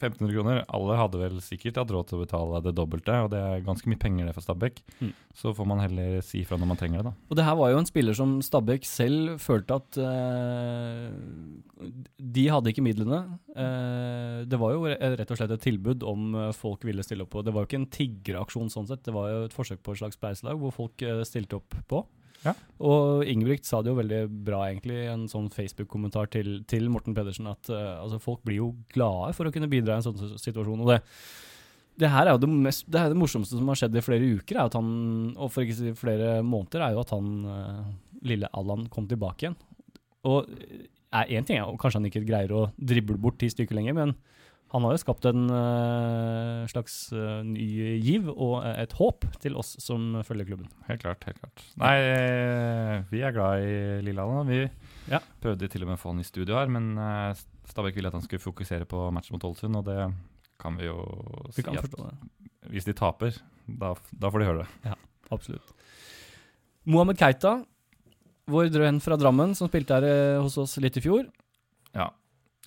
1500 0.00 0.34
kroner. 0.34 0.60
Alle 0.72 0.96
hadde 0.98 1.20
vel 1.20 1.40
sikkert 1.44 1.78
hatt 1.80 1.92
råd 1.94 2.08
til 2.10 2.18
å 2.18 2.22
betale 2.24 2.60
det 2.64 2.72
dobbelte, 2.76 3.16
og 3.24 3.30
det 3.32 3.40
er 3.40 3.64
ganske 3.66 3.90
mye 3.90 4.00
penger 4.00 4.28
det 4.28 4.34
for 4.36 4.46
Stabæk. 4.46 4.80
Mm. 5.00 5.12
Så 5.40 5.52
får 5.56 5.68
man 5.68 5.82
heller 5.82 6.18
si 6.26 6.42
ifra 6.42 6.58
når 6.60 6.70
man 6.72 6.80
trenger 6.80 7.00
det, 7.00 7.10
da. 7.10 7.28
Og 7.30 7.38
det 7.38 7.46
her 7.46 7.58
var 7.60 7.72
jo 7.72 7.80
en 7.80 7.88
spiller 7.88 8.16
som 8.16 8.36
Stabæk 8.44 8.88
selv 8.88 9.36
følte 9.42 9.78
at 9.78 10.00
eh, 10.02 11.10
De 12.36 12.46
hadde 12.50 12.72
ikke 12.72 12.84
midlene. 12.84 13.20
Eh, 13.54 14.40
det 14.50 14.60
var 14.60 14.74
jo 14.76 14.86
rett 14.90 15.30
og 15.30 15.40
slett 15.40 15.56
et 15.56 15.66
tilbud 15.68 16.06
om 16.08 16.32
eh, 16.34 16.54
folk 16.56 16.86
ville 16.88 17.04
stille 17.06 17.26
opp 17.26 17.34
på. 17.36 17.44
Det 17.46 17.54
var 17.54 17.64
jo 17.64 17.70
ikke 17.70 17.82
en 17.82 17.92
tiggeraksjon 18.00 18.72
sånn 18.72 18.88
sett, 18.90 19.04
det 19.06 19.14
var 19.16 19.30
jo 19.30 19.44
et 19.48 19.56
forsøk 19.56 19.84
på 19.84 19.94
et 19.94 20.02
slags 20.02 20.18
spleiselag 20.18 20.60
hvor 20.60 20.74
folk 20.74 21.06
eh, 21.06 21.22
stilte 21.28 21.60
opp 21.60 21.78
på. 21.90 22.04
Ja. 22.44 22.54
Og 22.80 23.28
Ingebrigt 23.28 23.68
sa 23.68 23.82
det 23.82 23.92
jo 23.92 23.98
veldig 23.98 24.22
bra 24.46 24.62
egentlig 24.70 24.96
i 25.02 25.10
en 25.12 25.26
sånn 25.28 25.50
Facebook-kommentar 25.52 26.30
til, 26.32 26.62
til 26.70 26.88
Morten 26.92 27.16
Pedersen 27.16 27.50
at 27.50 27.68
uh, 27.72 28.00
altså, 28.00 28.20
folk 28.22 28.42
blir 28.46 28.62
jo 28.62 28.72
glade 28.94 29.34
for 29.36 29.48
å 29.48 29.52
kunne 29.54 29.68
bidra 29.70 29.98
i 29.98 30.00
en 30.00 30.06
sånn 30.08 30.38
situasjon. 30.40 30.80
og 30.80 30.94
det 30.94 31.00
det 32.00 32.08
her 32.08 32.24
er 32.24 32.32
jo 32.32 32.40
det, 32.40 32.48
mest, 32.48 32.86
det, 32.88 32.96
er 32.96 33.12
det 33.12 33.18
morsomste 33.18 33.58
som 33.58 33.68
har 33.68 33.76
skjedd 33.76 33.98
i 33.98 34.02
flere 34.04 34.28
uker, 34.38 34.56
er 34.56 34.70
at 34.70 34.76
han, 34.78 34.86
og 35.36 35.50
for 35.52 35.66
ikke 35.66 35.76
si 35.76 35.90
flere 35.98 36.38
måneder, 36.46 36.84
er 36.86 36.94
jo 36.94 37.02
at 37.02 37.12
han 37.12 37.26
uh, 37.44 37.82
lille 38.24 38.48
Allan 38.56 38.86
kom 38.92 39.08
tilbake 39.10 39.44
igjen. 39.44 39.58
Og 40.28 40.48
én 41.10 41.44
ting 41.44 41.58
er 41.58 41.64
jo 41.64 41.76
kanskje 41.80 42.00
han 42.00 42.08
ikke 42.08 42.24
greier 42.24 42.52
å 42.56 42.62
drible 42.76 43.18
bort 43.20 43.36
ti 43.40 43.50
stykker 43.52 43.76
lenger, 43.76 43.96
men 43.98 44.14
han 44.70 44.84
har 44.86 44.92
jo 44.94 45.00
skapt 45.02 45.24
en 45.26 45.48
eh, 45.50 46.66
slags 46.70 46.94
eh, 47.12 47.40
ny 47.46 47.98
giv 48.04 48.28
og 48.30 48.60
eh, 48.64 48.76
et 48.84 48.92
håp 48.98 49.24
til 49.42 49.56
oss 49.58 49.72
som 49.82 50.20
følger 50.26 50.46
klubben. 50.52 50.68
Helt 50.86 51.02
klart. 51.02 51.24
helt 51.26 51.40
klart. 51.42 51.64
Nei, 51.80 51.94
vi 53.10 53.22
er 53.26 53.34
glad 53.34 53.64
i 53.66 53.74
Lillehammer. 54.06 54.46
Vi 54.46 54.60
Ja. 55.10 55.18
prøvde 55.42 55.68
til 55.72 55.82
og 55.82 55.88
med 55.90 55.98
å 55.98 56.02
få 56.02 56.12
han 56.14 56.20
i 56.22 56.28
studio 56.28 56.54
her, 56.54 56.70
men 56.70 56.92
Stabæk 57.70 57.94
ville 57.98 58.10
at 58.10 58.14
han 58.14 58.22
skulle 58.22 58.42
fokusere 58.42 58.86
på 58.86 59.08
matchen 59.14 59.34
mot 59.34 59.44
Ålesund, 59.50 59.76
og 59.80 59.84
det 59.86 59.98
kan 60.60 60.76
vi 60.78 60.86
jo 60.86 60.96
Vi 61.48 61.52
si 61.58 61.62
kan 61.66 61.76
at 61.78 61.84
forstå 61.88 62.06
det. 62.10 62.16
hvis 62.70 62.84
de 62.86 62.92
taper, 62.94 63.34
da, 63.66 63.94
da 64.12 64.30
får 64.30 64.38
de 64.42 64.46
høre 64.50 64.62
det. 64.64 64.68
Ja, 64.90 64.94
Absolutt. 65.30 65.74
Mohammed 66.90 67.18
Keita, 67.20 67.64
vår 68.50 68.70
drønn 68.74 68.98
fra 69.02 69.16
Drammen, 69.20 69.52
som 69.54 69.68
spilte 69.70 69.98
her 70.00 70.40
hos 70.42 70.56
oss 70.58 70.76
litt 70.82 70.96
i 70.96 71.00
fjor, 71.04 71.26
Ja, 71.94 72.10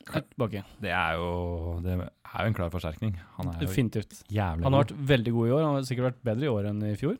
tilbake. 0.05 0.63
det 0.81 0.91
er 0.91 1.13
jo, 1.15 1.79
det 1.83 1.93
er 1.97 1.99
jo 2.43 2.47
en 2.49 2.53
klar 2.57 2.69
forsterkning. 2.73 3.15
Han 3.37 3.47
er 3.53 3.59
Definitivt. 3.65 4.23
jævlig 4.29 4.63
Han 4.63 4.73
har 4.73 4.83
vært 4.85 4.97
veldig 5.13 5.31
god 5.33 5.47
i 5.47 5.51
år. 5.51 5.63
Han 5.63 5.75
har 5.75 5.81
sikkert 5.83 6.09
vært 6.13 6.23
bedre 6.23 6.43
i 6.43 6.51
år 6.53 6.69
enn 6.69 6.83
i 6.91 6.95
fjor. 6.99 7.17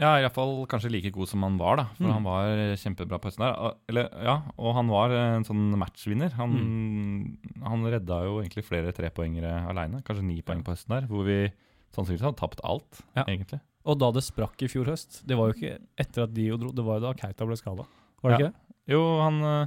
Ja, 0.00 0.14
iallfall 0.16 0.62
kanskje 0.72 0.88
like 0.90 1.10
god 1.12 1.28
som 1.28 1.42
han 1.44 1.58
var, 1.60 1.76
da. 1.76 1.84
For 1.98 2.04
Mm. 2.08 2.12
han 2.14 2.24
var 2.24 2.46
kjempebra 2.80 3.18
på 3.20 3.28
høsten 3.28 3.44
der. 3.44 3.74
Eller, 3.90 4.08
ja, 4.24 4.36
og 4.56 4.74
han 4.74 4.88
var 4.88 5.10
en 5.12 5.44
sånn 5.44 5.76
matchvinner. 5.76 6.32
Han, 6.32 6.50
Mm. 6.50 7.62
han 7.62 7.84
redda 7.84 8.24
jo 8.24 8.40
egentlig 8.40 8.64
flere 8.64 8.90
trepoengere 8.92 9.68
aleine. 9.68 10.02
Kanskje 10.02 10.24
ni 10.24 10.40
poeng 10.40 10.62
på 10.64 10.72
høsten 10.72 10.88
der, 10.88 11.06
hvor 11.06 11.24
vi 11.26 11.52
sannsynligvis 11.92 12.22
hadde 12.24 12.36
tapt 12.40 12.60
alt, 12.64 13.02
Ja. 13.14 13.24
egentlig. 13.24 13.60
Og 13.84 13.98
da 13.98 14.10
det 14.12 14.22
sprakk 14.22 14.62
i 14.62 14.66
fjor 14.68 14.86
høst, 14.86 15.26
det 15.26 15.36
var 15.36 15.52
jo 15.52 15.60
ikke 15.60 15.78
etter 15.98 16.22
at 16.22 16.32
Dio 16.32 16.56
dro, 16.56 16.70
det 16.72 16.84
var 16.84 16.98
jo 16.98 17.00
da 17.00 17.12
Keita 17.12 17.44
ble 17.44 17.56
skada. 17.56 17.84
Var 18.22 18.30
det 18.30 18.40
Ja. 18.40 18.46
ikke 18.46 18.52
det? 18.52 18.54
Jo, 18.88 19.20
han 19.20 19.42
eh, 19.44 19.66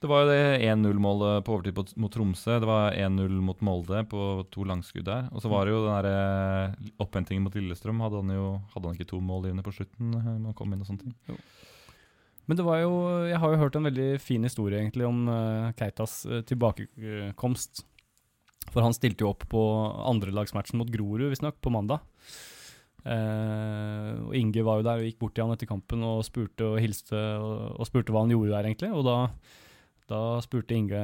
Det 0.00 0.08
var 0.08 0.22
jo 0.22 0.30
det 0.30 0.62
1-0-målet 0.64 1.42
på 1.44 1.52
overtid 1.58 1.96
mot 2.00 2.12
Tromsø. 2.14 2.54
Det 2.62 2.68
var 2.68 2.94
1-0 2.96 3.34
mot 3.44 3.58
Molde 3.60 4.00
på 4.08 4.20
to 4.48 4.64
langskudd 4.64 5.04
der. 5.04 5.26
Og 5.28 5.42
så 5.44 5.50
var 5.52 5.68
det 5.68 5.74
jo 5.74 5.82
den 5.84 6.06
der 6.06 6.94
opphentingen 7.04 7.44
mot 7.44 7.56
Lillestrøm. 7.58 8.00
Hadde 8.00 8.22
han 8.22 8.32
jo 8.32 8.46
Hadde 8.72 8.88
han 8.88 8.96
ikke 8.96 9.10
to 9.12 9.20
målgivende 9.20 9.64
på 9.66 9.74
slutten? 9.76 10.14
eh, 10.16 10.30
Når 10.38 10.46
han 10.48 10.56
kom 10.56 10.72
inn 10.72 10.80
og 10.80 10.88
sånne 10.88 11.04
ting? 11.04 11.36
Men 12.48 12.56
det 12.56 12.64
var 12.64 12.80
jo 12.80 12.94
Jeg 13.28 13.38
har 13.44 13.52
jo 13.52 13.60
hørt 13.60 13.76
en 13.76 13.88
veldig 13.90 14.08
fin 14.24 14.48
historie 14.48 14.80
egentlig 14.80 15.04
om 15.06 15.28
eh, 15.28 15.68
Keitas 15.76 16.24
eh, 16.24 16.40
tilbakekomst. 16.48 17.84
For 18.72 18.80
han 18.86 18.96
stilte 18.96 19.26
jo 19.26 19.34
opp 19.34 19.44
på 19.52 19.62
andrelagsmatchen 20.08 20.80
mot 20.80 20.88
Grorud, 20.88 21.28
visstnok, 21.28 21.60
på 21.60 21.72
mandag. 21.74 22.00
Uh, 23.00 24.28
og 24.28 24.34
Inge 24.36 24.60
var 24.60 24.78
jo 24.78 24.84
der 24.84 25.00
og 25.00 25.06
gikk 25.08 25.16
bort 25.22 25.32
til 25.32 25.46
han 25.46 25.54
etter 25.54 25.68
kampen 25.70 26.02
og 26.04 26.20
spurte 26.26 26.66
og 26.66 26.82
hilste 26.84 27.16
og, 27.16 27.80
og 27.80 27.88
spurte 27.88 28.12
hva 28.12 28.26
han 28.26 28.34
gjorde 28.34 28.52
der, 28.52 28.68
egentlig. 28.68 28.90
Og 28.92 29.06
da, 29.08 29.14
da 30.10 30.40
spurte 30.42 30.74
Inge 30.74 31.00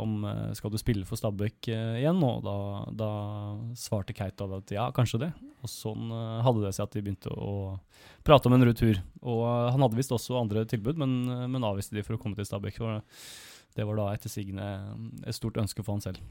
om 0.00 0.24
eh, 0.24 0.52
skal 0.56 0.72
du 0.72 0.78
spille 0.80 1.04
for 1.08 1.20
Stabæk 1.20 1.68
eh, 1.72 1.98
igjen 2.00 2.22
og 2.24 2.44
Da, 2.46 2.56
da 2.96 3.08
svarte 3.78 4.14
Keita 4.16 4.46
at 4.56 4.72
ja, 4.72 4.86
kanskje 4.96 5.26
det. 5.26 5.30
Og 5.60 5.70
sånn 5.70 6.08
eh, 6.08 6.38
hadde 6.46 6.64
det 6.64 6.72
seg 6.76 6.86
at 6.86 6.96
de 6.96 7.02
begynte 7.04 7.34
å 7.34 7.76
prate 8.24 8.48
om 8.48 8.56
en 8.56 8.64
retur. 8.64 9.02
Og 9.20 9.44
han 9.44 9.84
hadde 9.84 9.98
visst 9.98 10.14
også 10.14 10.38
andre 10.40 10.64
tilbud, 10.68 11.00
men, 11.00 11.18
men 11.52 11.66
avviste 11.68 11.96
de 11.96 12.04
for 12.06 12.16
å 12.16 12.22
komme 12.22 12.38
til 12.38 12.48
Stabæk. 12.48 12.80
Det 13.74 13.84
var 13.84 13.98
da 14.00 14.10
etter 14.14 14.32
sigende 14.32 14.68
et 15.26 15.36
stort 15.36 15.60
ønske 15.60 15.84
for 15.84 15.96
han 15.96 16.04
selv. 16.04 16.22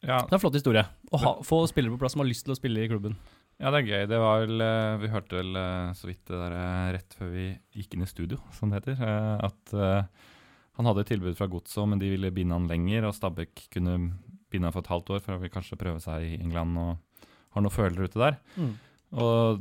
Ja, 0.00 0.22
Det 0.24 0.32
er 0.32 0.38
en 0.38 0.42
flott 0.42 0.56
historie. 0.56 0.82
Å 1.12 1.20
ha, 1.20 1.32
få 1.44 1.62
spillere 1.68 1.94
på 1.94 2.00
plass 2.02 2.16
som 2.16 2.22
har 2.24 2.28
lyst 2.28 2.46
til 2.46 2.52
å 2.54 2.58
spille 2.58 2.84
i 2.84 2.90
klubben. 2.90 3.16
Ja, 3.60 3.68
det 3.72 3.82
er 3.82 3.88
gøy. 3.88 4.04
Det 4.08 4.20
var 4.20 4.44
vel, 4.44 4.66
Vi 5.02 5.10
hørte 5.12 5.40
vel 5.40 5.56
så 5.96 6.08
vidt 6.08 6.22
det 6.28 6.40
der 6.40 6.54
rett 6.96 7.16
før 7.16 7.32
vi 7.32 7.48
gikk 7.76 7.96
inn 7.96 8.04
i 8.04 8.08
studio, 8.08 8.40
som 8.56 8.72
det 8.72 8.80
heter, 8.80 9.00
at 9.44 9.74
han 10.80 10.88
hadde 10.88 11.04
et 11.04 11.10
tilbud 11.12 11.36
fra 11.36 11.48
Godset, 11.52 11.82
men 11.90 12.00
de 12.00 12.08
ville 12.08 12.32
binde 12.32 12.56
han 12.56 12.68
lenger, 12.70 13.04
og 13.04 13.16
Stabæk 13.16 13.66
kunne 13.74 13.96
binde 14.50 14.66
han 14.66 14.72
for 14.72 14.80
et 14.80 14.90
halvt 14.90 15.10
år 15.12 15.20
for 15.20 15.36
han 15.36 15.42
vil 15.42 15.52
kanskje 15.52 15.78
prøve 15.78 16.00
seg 16.02 16.24
i 16.24 16.38
England 16.40 16.78
og 16.80 17.26
har 17.54 17.64
noen 17.64 17.74
følere 17.74 18.08
ute 18.08 18.22
der. 18.22 18.38
Og 19.20 19.60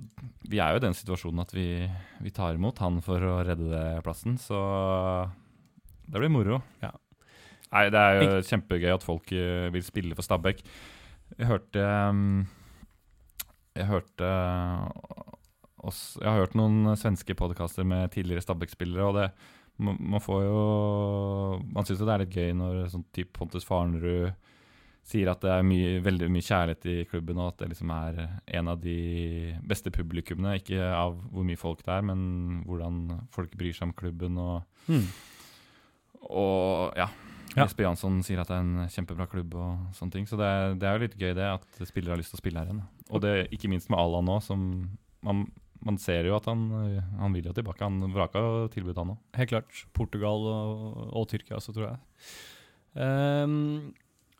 vi 0.49 0.61
er 0.61 0.71
jo 0.71 0.79
i 0.79 0.85
den 0.85 0.95
situasjonen 0.95 1.43
at 1.43 1.51
vi, 1.55 1.67
vi 2.23 2.31
tar 2.33 2.55
imot 2.55 2.79
han 2.83 3.01
for 3.05 3.23
å 3.25 3.39
redde 3.45 3.83
plassen, 4.05 4.37
så 4.39 4.59
det 6.07 6.21
blir 6.21 6.31
moro. 6.31 6.61
Ja. 6.83 6.93
Nei, 7.69 7.83
det 7.93 8.01
er 8.01 8.23
jo 8.23 8.39
kjempegøy 8.45 8.93
at 8.95 9.05
folk 9.05 9.33
eh, 9.35 9.67
vil 9.73 9.85
spille 9.85 10.17
for 10.17 10.25
Stabæk. 10.25 10.63
Jeg 11.35 11.45
hørte 11.45 11.83
um, 12.09 12.47
Jeg 13.77 13.85
hørte 13.85 14.25
uh, 14.25 14.87
oss, 15.85 16.17
Jeg 16.17 16.25
har 16.25 16.39
hørt 16.41 16.55
noen 16.57 16.95
svenske 16.97 17.35
podkaster 17.37 17.85
med 17.85 18.09
tidligere 18.15 18.41
Stabæk-spillere, 18.41 19.05
og 19.05 19.19
det 19.19 19.27
man, 19.79 19.97
man 20.13 20.21
får 20.21 20.43
jo 20.43 20.59
Man 21.73 21.85
syns 21.87 21.99
jo 22.01 22.05
det 22.07 22.13
er 22.15 22.23
litt 22.25 22.35
gøy 22.35 22.53
når 22.59 22.79
sånn 22.93 23.05
type 23.15 23.31
Pontus 23.37 23.65
Farnerud 23.67 24.33
sier 25.09 25.29
at 25.31 25.41
det 25.41 25.49
er 25.49 25.63
mye, 25.65 25.95
veldig 26.05 26.27
mye 26.29 26.45
kjærlighet 26.45 26.85
i 26.91 26.95
klubben, 27.09 27.39
og 27.41 27.47
at 27.53 27.61
det 27.63 27.69
liksom 27.71 27.89
er 27.95 28.19
en 28.59 28.67
av 28.69 28.77
de 28.83 28.97
beste 29.65 29.89
publikummene. 29.95 30.51
Ikke 30.59 30.77
av 30.93 31.15
hvor 31.31 31.47
mye 31.47 31.57
folk 31.57 31.81
det 31.87 31.95
er, 31.95 32.03
men 32.05 32.59
hvordan 32.67 32.99
folk 33.33 33.55
bryr 33.57 33.73
seg 33.73 33.87
om 33.87 33.95
klubben. 33.97 34.37
Og, 34.37 34.61
Mm. 34.91 35.07
og 36.29 36.93
ja. 36.99 37.07
Ja. 37.55 37.63
Jesper 37.65 37.87
Jansson 37.87 38.19
sier 38.21 38.43
at 38.43 38.51
det 38.51 38.59
er 38.59 38.61
en 38.61 38.89
kjempebra 38.93 39.25
klubb 39.31 39.55
og 39.57 39.87
sånne 39.97 40.13
ting. 40.13 40.27
Så 40.29 40.37
det, 40.37 40.45
er- 40.45 40.75
det 40.77 40.85
er 40.85 40.93
jo 40.99 41.03
litt 41.07 41.17
gøy 41.17 41.33
det, 41.33 41.47
at 41.57 41.87
spillere 41.89 42.13
har 42.13 42.21
lyst 42.21 42.29
til 42.35 42.37
å 42.37 42.43
spille 42.43 42.59
her 42.61 42.69
igjen. 42.69 42.83
Og 43.09 43.21
det 43.25 43.33
ikke 43.55 43.71
minst 43.71 43.89
med 43.89 43.97
Allan 43.97 44.25
nå, 44.29 44.35
som 44.45 44.67
man, 45.25 45.47
man 45.85 45.99
ser 46.01 46.27
jo 46.27 46.35
at 46.37 46.49
han, 46.49 46.67
han 47.19 47.35
vil 47.35 47.49
jo 47.49 47.55
tilbake. 47.55 47.85
Han 47.85 48.13
vraka 48.15 48.41
tilbudet, 48.73 48.99
han 48.99 49.15
òg. 49.15 49.23
Helt 49.39 49.53
klart. 49.53 49.81
Portugal 49.95 50.45
og, 50.51 51.01
og 51.13 51.27
Tyrkia 51.31 51.59
også, 51.59 51.75
tror 51.75 51.91
jeg. 51.91 51.99
Um, 52.99 53.93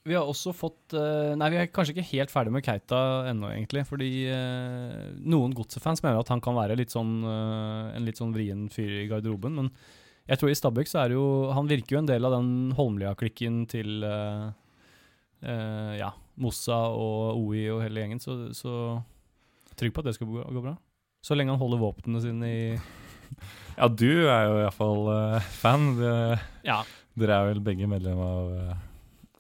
vi 0.08 0.16
har 0.18 0.26
også 0.26 0.56
fått 0.58 0.96
uh, 0.98 1.36
Nei, 1.38 1.52
vi 1.54 1.60
er 1.62 1.70
kanskje 1.70 1.94
ikke 1.94 2.10
helt 2.10 2.34
ferdig 2.34 2.54
med 2.56 2.66
Keita 2.66 3.00
ennå, 3.30 3.54
egentlig. 3.54 3.86
Fordi 3.88 4.12
uh, 4.32 5.16
noen 5.22 5.56
Godset-fans 5.56 6.04
mener 6.06 6.20
at 6.24 6.34
han 6.34 6.44
kan 6.44 6.58
være 6.58 6.80
litt 6.80 6.92
sånn, 6.96 7.20
uh, 7.24 7.96
en 7.96 8.08
litt 8.08 8.20
sånn 8.20 8.36
vrien 8.36 8.68
fyr 8.74 9.02
i 9.04 9.08
garderoben. 9.12 9.60
Men 9.62 9.74
jeg 10.30 10.38
tror 10.38 10.52
i 10.52 10.58
Stabæk 10.58 10.90
så 10.90 11.02
er 11.02 11.12
det 11.12 11.18
jo 11.18 11.28
Han 11.58 11.70
virker 11.70 11.96
jo 11.96 12.02
en 12.04 12.10
del 12.10 12.28
av 12.28 12.36
den 12.38 12.52
Holmlia-klikken 12.78 13.64
til 13.70 14.04
eh, 14.06 14.50
eh, 15.42 15.94
ja, 15.98 16.12
Mossa 16.38 16.78
og 16.94 17.40
OI 17.40 17.66
og 17.74 17.82
hele 17.84 18.04
gjengen, 18.04 18.22
så, 18.22 18.38
så 18.54 19.00
trygg 19.80 19.96
på 19.96 20.04
at 20.04 20.12
det 20.12 20.16
skal 20.20 20.30
gå, 20.30 20.44
gå 20.44 20.64
bra. 20.64 20.76
Så 21.26 21.36
lenge 21.38 21.54
han 21.54 21.62
holder 21.62 21.82
våpnene 21.82 22.22
sine 22.24 22.50
i 22.50 22.62
Ja, 23.80 23.88
du 23.88 24.10
er 24.28 24.46
jo 24.48 24.62
iallfall 24.62 25.10
uh, 25.10 25.50
fan. 25.60 25.92
Det, 26.00 26.14
Ja, 26.68 26.84
Dere 27.20 27.36
er 27.36 27.50
vel 27.52 27.60
begge 27.64 27.90
medlem 27.92 28.20
av 28.24 28.54
uh, 28.54 28.78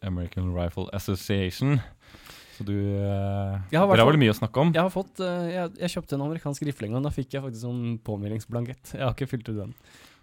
American 0.05 0.51
Rifle 0.55 0.89
Association. 0.95 1.79
Så 2.57 2.65
du 2.67 2.75
uh, 2.75 3.55
Dere 3.71 3.87
har 3.87 4.09
vel 4.09 4.19
mye 4.19 4.33
å 4.33 4.39
snakke 4.39 4.65
om? 4.65 4.73
Jeg 4.75 4.83
har 4.83 4.91
fått, 4.91 5.21
uh, 5.23 5.47
jeg, 5.47 5.71
jeg 5.79 5.95
kjøpte 5.95 6.17
en 6.17 6.27
amerikansk 6.27 6.67
rifle 6.67 6.91
gang, 6.91 7.03
da 7.05 7.13
fikk 7.15 7.37
jeg 7.37 7.45
faktisk 7.45 7.63
sånn 7.63 7.97
påmeldingsblankett. 8.03 8.95
Jeg 8.97 9.05
har 9.05 9.15
ikke 9.15 9.31
fylt 9.31 9.51
ut 9.51 9.59
den. 9.61 9.75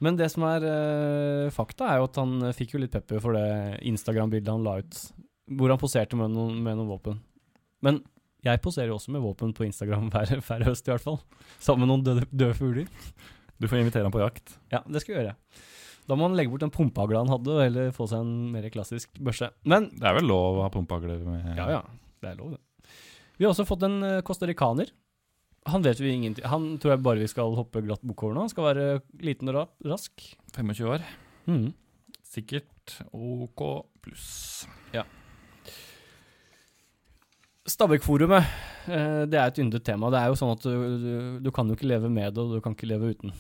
Men 0.04 0.18
det 0.18 0.28
som 0.32 0.44
er 0.44 0.64
eh, 0.68 1.52
fakta, 1.54 1.88
er 1.88 2.00
jo 2.00 2.08
at 2.10 2.18
han 2.20 2.34
eh, 2.48 2.56
fikk 2.56 2.74
jo 2.74 2.82
litt 2.82 2.92
pepper 2.92 3.22
for 3.22 3.36
det 3.36 3.80
Instagram-bildet 3.88 4.52
han 4.52 4.66
la 4.66 4.78
ut, 4.82 4.98
hvor 5.56 5.72
han 5.72 5.80
poserte 5.80 6.18
med 6.20 6.34
noen, 6.34 6.58
med 6.64 6.76
noen 6.76 6.90
våpen. 6.90 7.22
Men 7.84 8.02
jeg 8.46 8.62
poserer 8.64 8.92
jo 8.92 8.98
også 8.98 9.14
med 9.14 9.24
våpen 9.24 9.54
på 9.56 9.66
Instagram 9.66 10.08
hver, 10.14 10.36
hver 10.40 10.66
høst, 10.68 10.86
i 10.86 10.92
hvert 10.94 11.04
fall. 11.04 11.18
Sammen 11.62 11.84
med 11.84 11.92
noen 11.92 12.04
døde, 12.06 12.28
døde 12.30 12.58
fugler. 12.58 12.90
Du 13.56 13.68
får 13.70 13.80
invitere 13.80 14.06
ham 14.06 14.14
på 14.14 14.22
jakt. 14.22 14.58
Ja, 14.72 14.82
det 14.84 15.02
skal 15.02 15.14
vi 15.14 15.20
gjøre. 15.22 15.36
Da 16.06 16.14
må 16.14 16.28
han 16.28 16.36
legge 16.38 16.52
bort 16.52 16.62
den 16.62 16.74
pumpehagla 16.74 17.24
han 17.24 17.32
hadde, 17.32 17.54
og 17.56 17.64
heller 17.64 17.94
få 17.94 18.06
seg 18.10 18.22
en 18.22 18.52
mer 18.52 18.68
klassisk 18.70 19.16
børse. 19.18 19.48
Men 19.66 19.88
Det 19.96 20.06
er 20.06 20.20
vel 20.20 20.28
lov 20.30 20.60
å 20.60 20.66
ha 20.66 20.70
pumpehagler 20.72 21.24
med 21.26 21.56
Ja, 21.58 21.66
ja. 21.78 21.82
Det 22.22 22.30
er 22.30 22.38
lov, 22.38 22.54
det. 22.54 22.92
Vi 23.36 23.44
har 23.44 23.52
også 23.52 23.66
fått 23.68 23.84
en 23.88 23.98
uh, 24.04 24.22
costaricaner. 24.26 24.92
Han 25.66 25.82
vet 25.82 25.98
vi 25.98 26.12
ingenting 26.14 26.46
Han 26.46 26.76
tror 26.78 26.94
jeg 26.94 27.02
bare 27.02 27.24
vi 27.24 27.28
skal 27.30 27.56
hoppe 27.58 27.82
glatt 27.82 28.04
bukk 28.06 28.22
over 28.22 28.36
nå. 28.36 28.46
Han 28.46 28.54
skal 28.54 28.68
være 28.68 28.86
liten 29.26 29.50
og 29.50 29.66
rask. 29.90 30.28
25 30.54 30.94
år. 30.94 31.04
Mm. 31.50 31.68
Sikkert 32.22 33.00
OK 33.10 33.66
pluss. 34.04 34.66
Stabæk-forumet, 37.66 38.46
eh, 38.86 39.24
det 39.26 39.38
er 39.40 39.50
et 39.50 39.58
yndet 39.62 39.84
tema. 39.86 40.10
Det 40.14 40.20
er 40.20 40.30
jo 40.30 40.38
sånn 40.38 40.54
at 40.54 40.62
du, 40.62 40.72
du, 41.02 41.12
du 41.42 41.52
kan 41.54 41.66
jo 41.66 41.74
ikke 41.74 41.88
leve 41.90 42.10
med 42.12 42.34
det, 42.34 42.42
og 42.42 42.56
du 42.56 42.62
kan 42.64 42.76
ikke 42.76 42.88
leve 42.90 43.12
uten. 43.14 43.34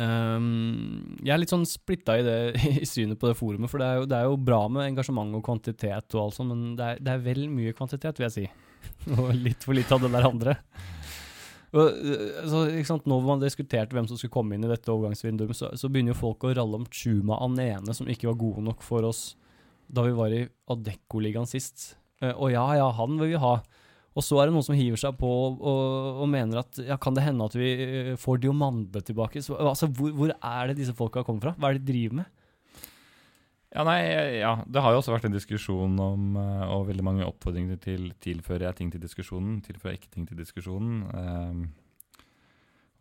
Um, 0.00 1.18
jeg 1.20 1.34
er 1.34 1.40
litt 1.42 1.52
sånn 1.52 1.66
splitta 1.68 2.16
i 2.16 2.22
i 2.82 2.86
synet 2.88 3.20
på 3.20 3.28
det 3.28 3.36
forumet, 3.36 3.70
for 3.70 3.82
det 3.82 3.88
er 3.88 3.98
jo, 4.00 4.06
det 4.08 4.16
er 4.16 4.30
jo 4.30 4.38
bra 4.40 4.62
med 4.72 4.88
engasjement 4.88 5.36
og 5.36 5.44
kvantitet 5.44 6.16
og 6.16 6.22
alt 6.22 6.38
sånt, 6.38 6.54
men 6.54 6.78
det 6.78 6.86
er, 6.86 7.02
det 7.04 7.12
er 7.12 7.26
vel 7.26 7.44
mye 7.52 7.74
kvantitet, 7.76 8.20
vil 8.20 8.28
jeg 8.30 8.36
si. 8.36 8.46
og 9.18 9.34
litt 9.36 9.66
for 9.66 9.76
litt 9.76 9.92
av 9.92 10.02
det 10.04 10.12
der 10.14 10.28
andre. 10.30 10.56
Og, 11.74 11.90
eh, 11.90 12.46
så, 12.46 12.62
ikke 12.70 12.92
sant, 12.92 13.10
nå 13.10 13.18
hvor 13.18 13.34
man 13.34 13.42
diskuterte 13.42 13.96
hvem 13.96 14.06
som 14.08 14.20
skulle 14.20 14.34
komme 14.36 14.54
inn 14.56 14.64
i 14.66 14.70
dette 14.70 14.92
overgangsvinduet, 14.92 15.58
så, 15.58 15.72
så 15.74 15.90
begynner 15.90 16.14
jo 16.14 16.22
folk 16.22 16.46
å 16.46 16.54
ralle 16.54 16.80
om 16.80 16.86
Chuma 16.94 17.42
Anene, 17.44 17.96
som 17.96 18.08
ikke 18.10 18.30
var 18.30 18.40
gode 18.40 18.64
nok 18.70 18.86
for 18.86 19.06
oss 19.10 19.32
da 19.84 20.06
vi 20.06 20.14
var 20.16 20.32
i 20.32 20.46
Adecco-ligaen 20.72 21.50
sist. 21.50 21.90
Eh, 22.24 22.34
og 22.34 22.52
ja, 22.54 22.66
ja, 22.80 22.90
han 22.98 23.18
vil 23.20 23.34
vi 23.34 23.40
ha. 23.42 23.56
Og 24.14 24.22
så 24.22 24.38
er 24.38 24.46
det 24.46 24.54
noen 24.54 24.66
som 24.66 24.76
hiver 24.78 25.00
seg 25.00 25.16
på 25.18 25.28
og, 25.28 25.58
og 26.22 26.28
mener 26.30 26.62
at 26.62 26.78
ja, 26.86 26.98
kan 27.02 27.16
det 27.16 27.24
hende 27.26 27.48
at 27.48 27.56
vi 27.58 27.70
eh, 27.74 28.14
får 28.20 28.44
Diomande 28.44 29.02
tilbake? 29.02 29.42
Så, 29.42 29.58
altså, 29.58 29.90
hvor, 29.90 30.14
hvor 30.14 30.34
er 30.34 30.70
det 30.70 30.78
disse 30.78 30.94
folka 30.96 31.24
kommer 31.26 31.48
fra? 31.48 31.54
Hva 31.58 31.70
er 31.72 31.78
det 31.78 31.84
de 31.84 31.92
driver 31.92 32.22
med? 32.22 32.32
Ja, 33.74 33.82
nei, 33.82 33.98
ja, 34.38 34.52
Det 34.70 34.82
har 34.84 34.94
jo 34.94 35.00
også 35.00 35.16
vært 35.16 35.24
en 35.26 35.34
diskusjon 35.34 35.96
om, 35.98 36.36
eh, 36.38 36.66
og 36.70 36.86
veldig 36.92 37.06
mange 37.06 37.26
oppfordringer 37.26 37.80
til 37.82 38.12
tilfører 38.22 38.68
jeg 38.68 38.78
ting 38.78 38.92
til 38.94 39.02
diskusjonen, 39.02 39.58
tilfører 39.66 39.96
jeg 39.96 40.04
ikke 40.04 40.14
ting 40.14 40.28
til 40.30 40.38
diskusjonen. 40.38 41.00
Um, 41.10 41.64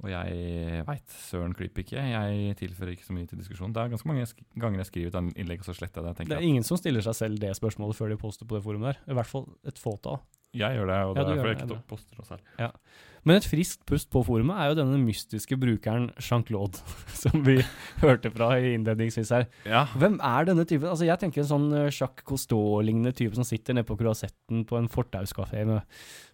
og 0.04 0.12
jeg 0.12 0.84
veit 0.88 1.14
søren 1.30 1.56
klype 1.56 1.84
ikke. 1.86 2.02
Jeg 2.04 2.58
tilfører 2.60 2.92
ikke 2.98 3.08
så 3.08 3.16
mye 3.16 3.30
til 3.32 3.40
diskusjonen. 3.40 3.74
Det 3.76 3.82
er 3.86 3.94
ganske 3.96 4.10
mange 4.12 4.28
ganger 4.60 4.84
jeg 4.84 4.90
skriver 4.92 5.16
et 5.16 5.40
innlegg, 5.40 5.64
og 5.64 5.70
så 5.70 5.78
sletter 5.80 6.04
jeg 6.04 6.20
det. 6.20 6.28
Det 6.34 6.38
er 6.38 6.44
ingen 6.52 6.68
som 6.68 6.80
stiller 6.80 7.06
seg 7.06 7.16
selv 7.22 7.40
det 7.42 7.54
spørsmålet 7.56 7.96
før 7.98 8.12
de 8.14 8.20
poster 8.20 8.50
på 8.50 8.60
det 8.60 8.66
forumet 8.68 8.92
der. 8.94 9.02
I 9.08 9.18
hvert 9.18 9.32
fall 9.32 9.48
et 9.68 9.80
fåtall. 9.80 10.20
jeg 10.54 10.76
gjør 10.78 10.86
det, 10.92 11.00
og 11.08 11.16
Ja, 11.18 11.24
det 11.24 11.24
er 11.24 11.36
derfor 11.36 11.50
jeg 11.54 11.62
ikke 11.64 11.82
poster 11.90 12.20
noe 12.20 12.28
særlig. 12.28 12.74
Men 13.24 13.38
et 13.40 13.46
friskt 13.48 13.86
pust 13.88 14.10
på 14.12 14.20
forumet 14.28 14.58
er 14.60 14.68
jo 14.68 14.76
denne 14.82 14.98
mystiske 15.00 15.56
brukeren 15.56 16.10
Jean-Claude, 16.20 16.82
som 17.24 17.40
vi 17.46 17.56
hørte 18.02 18.30
fra 18.36 18.50
i 18.60 18.74
innledningsvis 18.76 19.32
her. 19.32 19.46
Ja, 19.64 19.86
Hvem 19.96 20.20
er 20.20 20.50
denne 20.50 20.66
typen? 20.68 20.90
Altså 20.92 21.08
Jeg 21.08 21.22
tenker 21.22 21.46
en 21.46 21.48
sånn 21.48 21.70
eh, 21.72 21.88
Jacques 21.88 22.28
Cousteau-lignende 22.28 23.16
type 23.16 23.40
som 23.40 23.48
sitter 23.48 23.80
nede 23.80 23.88
på 23.88 23.96
kroasetten 24.02 24.66
på 24.68 24.76
en 24.82 24.92
fortauskafé 24.92 25.64
med 25.70 25.88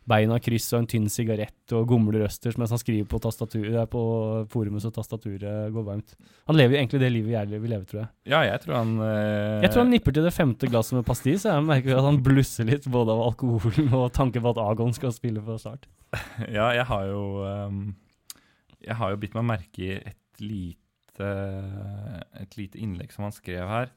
beina 0.09 0.39
kryss 0.41 0.67
og 0.73 0.81
en 0.81 0.87
tynn 0.89 1.07
sigarett 1.11 1.73
og 1.77 1.85
gomlerøsters 1.89 2.57
mens 2.59 2.73
han 2.73 2.81
skriver 2.81 3.07
på, 3.09 3.19
eh, 3.21 3.85
på 3.89 4.01
forumet 4.51 4.83
så 4.83 4.91
tastaturet 4.93 5.71
går 5.73 5.85
varmt. 5.85 6.15
Han 6.49 6.57
lever 6.57 6.75
jo 6.75 6.81
egentlig 6.81 7.01
det 7.03 7.11
livet 7.13 7.35
jeg 7.35 7.61
vil 7.61 7.73
leve, 7.75 7.87
tror 7.89 8.01
jeg. 8.01 8.09
ja 8.33 8.41
jeg 8.47 8.63
tror 8.65 8.77
han 8.79 8.93
øh... 9.05 9.61
Jeg 9.63 9.73
tror 9.73 9.83
han 9.83 9.93
nipper 9.93 10.17
til 10.17 10.27
det 10.27 10.35
femte 10.35 10.69
glasset 10.71 10.97
med 10.97 11.07
pastis, 11.07 11.47
jeg 11.47 11.65
merker 11.67 11.97
at 11.99 12.09
han 12.09 12.21
blusser 12.25 12.67
litt 12.69 12.89
både 12.89 13.15
av 13.15 13.23
alkoholen 13.29 13.93
og 13.93 14.11
tanken 14.15 14.45
på 14.45 14.53
at 14.55 14.61
Agon 14.65 14.95
skal 14.97 15.15
spille 15.15 15.43
for 15.45 15.61
Start. 15.61 15.89
Ja, 16.57 16.71
jeg 16.73 16.85
har 16.89 17.03
jo 17.05 17.23
ehm, 17.45 17.81
Jeg 18.81 18.95
har 18.97 19.11
jo 19.11 19.19
bitt 19.21 19.35
meg 19.37 19.45
merke 19.45 19.83
i 19.83 19.91
et 19.99 20.41
lite 20.41 21.27
Et 22.39 22.55
lite 22.57 22.79
innlegg 22.79 23.11
som 23.13 23.27
han 23.27 23.35
skrev 23.35 23.67
her. 23.67 23.91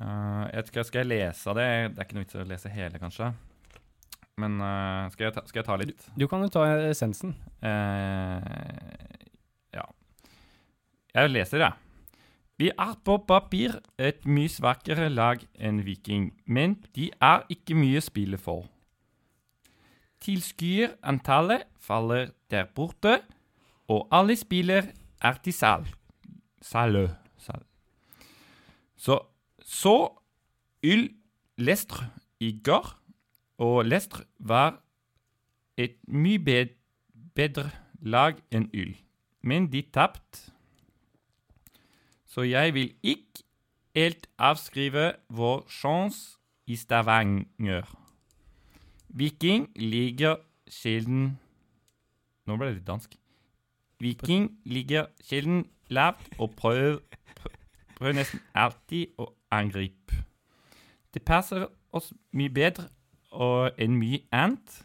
Uh, 0.00 0.46
jeg 0.48 0.56
vet 0.56 0.70
ikke, 0.70 0.84
skal 0.86 1.02
jeg 1.02 1.10
lese 1.10 1.50
av 1.50 1.58
det? 1.58 1.68
Det 1.94 2.00
er 2.00 2.06
ikke 2.06 2.16
noe 2.16 2.24
vits 2.24 2.36
i 2.36 2.40
å 2.40 2.48
lese 2.48 2.72
hele, 2.72 3.00
kanskje. 3.02 3.30
Men 4.38 4.60
uh, 4.62 5.10
skal, 5.12 5.28
jeg 5.28 5.34
ta, 5.36 5.44
skal 5.48 5.60
jeg 5.60 5.66
ta 5.66 5.76
litt? 5.80 6.08
Du 6.18 6.26
kan 6.30 6.42
jo 6.44 6.50
ta 6.52 6.64
essensen. 6.90 7.34
Uh, 7.64 8.40
ja. 9.74 9.86
Jeg 11.14 11.32
leser, 11.32 11.64
jeg. 11.66 11.72
Vi 12.60 12.68
er 12.70 12.92
på 13.04 13.16
papir 13.24 13.78
et 13.96 14.26
mye 14.28 14.50
svakere 14.52 15.08
lag 15.08 15.40
enn 15.56 15.80
Viking, 15.86 16.28
men 16.44 16.76
de 16.96 17.08
er 17.16 17.46
ikke 17.52 17.76
mye 17.78 18.02
å 18.02 18.04
spille 18.04 18.40
for. 18.40 18.66
Tilskuerantallet 20.20 21.64
faller 21.80 22.34
der 22.52 22.68
borte, 22.76 23.22
og 23.88 24.12
alle 24.12 24.36
spiller 24.36 24.92
er 25.24 25.40
til 25.40 25.56
salg. 25.56 25.88
Salø. 26.60 27.06
Sal. 27.40 27.64
Så 29.00 29.16
så 29.64 29.96
Yl 30.84 31.08
Lestre 31.60 32.10
i 32.40 32.52
går, 32.64 32.86
og 33.60 33.84
Lestre 33.84 34.24
var 34.38 34.80
et 35.76 35.98
mye 36.08 36.40
bed 36.40 36.72
bedre 37.36 37.68
lag 38.00 38.40
enn 38.52 38.68
Yl. 38.72 38.94
Men 39.42 39.68
de 39.72 39.82
tapte. 39.92 40.50
Så 42.26 42.42
jeg 42.48 42.74
vil 42.74 42.94
ikke 43.02 43.44
helt 43.96 44.28
avskrive 44.38 45.12
vår 45.28 45.64
sjanse 45.68 46.38
i 46.66 46.76
Stavanger. 46.76 47.88
Viking 49.08 49.68
ligger 49.76 50.36
sjelden 50.70 51.38
Nå 52.46 52.56
ble 52.56 52.70
det 52.70 52.76
litt 52.78 52.86
dansk. 52.88 53.12
Viking 54.00 54.46
ligger 54.64 55.10
sjelden 55.22 55.66
lavt 55.92 56.32
og 56.38 56.54
prøver, 56.56 56.96
prøver 57.98 58.16
nesten 58.16 58.40
alltid 58.54 59.12
å 59.20 59.28
angripe. 59.52 60.24
Det 61.14 61.22
passer 61.26 61.68
oss 61.92 62.12
mye 62.32 62.50
bedre 62.54 62.88
og 63.30 63.78
en 63.78 63.96
mye 63.98 64.22
annet. 64.32 64.82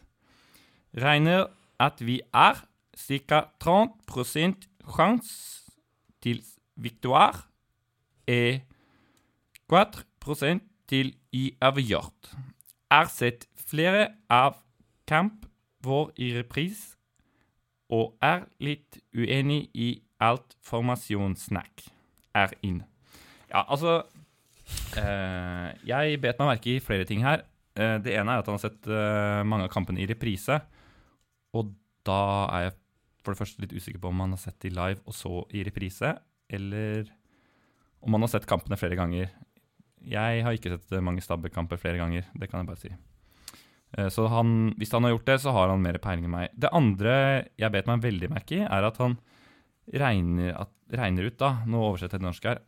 Regner 0.96 1.46
at 1.82 2.00
vi 2.00 2.20
er 2.32 2.62
ca. 2.96 3.42
30% 3.60 4.68
sjanse 4.96 5.72
til 6.22 6.42
victoire 6.76 7.44
og 8.28 8.60
4% 9.72 10.62
til 10.88 11.14
uavgjort. 11.34 12.30
Er 12.90 13.10
sett 13.10 13.48
flere 13.58 14.08
av 14.30 14.60
kamp 15.06 15.46
vår 15.84 16.12
i 16.22 16.30
repris 16.38 16.96
og 17.92 18.16
er 18.24 18.46
litt 18.62 18.98
uenig 19.14 19.66
i 19.74 19.90
alt 20.22 20.56
formasjonssnakk. 20.66 21.86
Er 22.36 22.52
inn. 22.66 22.82
Ja, 23.48 23.62
altså 23.62 24.02
eh, 24.98 25.68
Jeg 25.86 26.20
bet 26.20 26.40
meg 26.40 26.50
merke 26.50 26.74
i 26.74 26.82
flere 26.82 27.06
ting 27.08 27.22
her. 27.24 27.44
Eh, 27.76 27.96
det 28.02 28.14
ene 28.16 28.32
er 28.32 28.42
at 28.42 28.48
han 28.48 28.56
har 28.56 28.64
sett 28.64 28.88
eh, 28.88 29.42
mange 29.48 29.66
av 29.68 29.72
kampene 29.72 30.00
i 30.02 30.08
reprise. 30.08 30.58
Og 31.56 31.74
da 32.06 32.20
er 32.56 32.68
jeg 32.68 32.76
for 33.24 33.34
det 33.34 33.40
første 33.40 33.64
litt 33.64 33.74
usikker 33.74 34.00
på 34.02 34.12
om 34.12 34.22
han 34.22 34.36
har 34.36 34.40
sett 34.40 34.58
de 34.62 34.70
live 34.70 35.02
og 35.02 35.16
så 35.16 35.40
i 35.56 35.64
reprise, 35.66 36.12
eller 36.46 37.08
om 38.06 38.14
han 38.14 38.22
har 38.22 38.30
sett 38.36 38.46
kampene 38.48 38.78
flere 38.78 38.98
ganger. 38.98 39.32
Jeg 40.06 40.44
har 40.46 40.56
ikke 40.56 40.76
sett 40.76 40.94
eh, 40.94 41.04
mange 41.04 41.24
Stabæk-kamper 41.24 41.80
flere 41.82 42.00
ganger, 42.00 42.28
det 42.34 42.50
kan 42.50 42.62
jeg 42.62 42.70
bare 42.70 42.82
si. 42.84 42.94
Så 44.12 44.26
han, 44.28 44.74
hvis 44.76 44.90
han 44.92 45.06
har 45.06 45.12
gjort 45.14 45.28
det, 45.30 45.36
så 45.40 45.52
har 45.54 45.70
han 45.70 45.80
mer 45.80 45.96
peiling 46.02 46.26
enn 46.26 46.32
meg. 46.34 46.56
Det 46.58 46.68
andre 46.74 47.12
jeg 47.56 47.72
bet 47.72 47.86
meg 47.88 48.02
veldig 48.02 48.28
merke 48.28 48.58
i, 48.58 48.64
er 48.66 48.84
at 48.84 48.98
han 49.00 49.14
regner, 49.94 50.50
at, 50.58 50.72
regner 50.92 51.30
ut, 51.30 51.36
da, 51.40 51.52
nå 51.70 51.80
oversetter 51.86 52.18
jeg 52.18 52.20
til 52.20 52.26
norsk 52.26 52.48
her, 52.50 52.60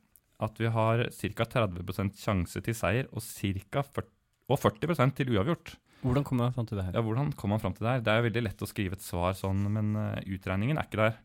at 0.47 0.61
vi 0.62 0.71
har 0.73 1.03
ca. 1.11 1.49
30% 1.59 2.23
sjanse 2.23 2.62
til 2.64 2.77
seier 2.79 3.11
og, 3.11 3.21
ca. 3.21 3.83
40, 3.83 4.07
og 4.49 4.61
40% 4.61 5.17
til 5.19 5.33
uavgjort. 5.35 5.75
Hvordan 6.03 6.25
kom 6.27 6.39
man 6.41 6.55
fram 6.55 6.67
til 6.69 6.79
det 6.79 6.87
her? 6.87 6.95
Ja, 6.95 7.03
Hvordan 7.03 7.33
kom 7.37 7.53
han 7.55 7.61
fram 7.63 7.75
til 7.75 7.85
det 7.85 7.93
her? 7.93 8.05
Det 8.07 8.13
er 8.13 8.21
jo 8.21 8.29
veldig 8.29 8.45
lett 8.47 8.63
å 8.63 8.69
skrive 8.71 8.99
et 8.99 9.05
svar 9.05 9.35
sånn, 9.37 9.65
men 9.75 9.97
eh, 9.99 10.31
utregningen 10.37 10.79
er 10.79 10.87
ikke 10.87 11.01
der. 11.03 11.19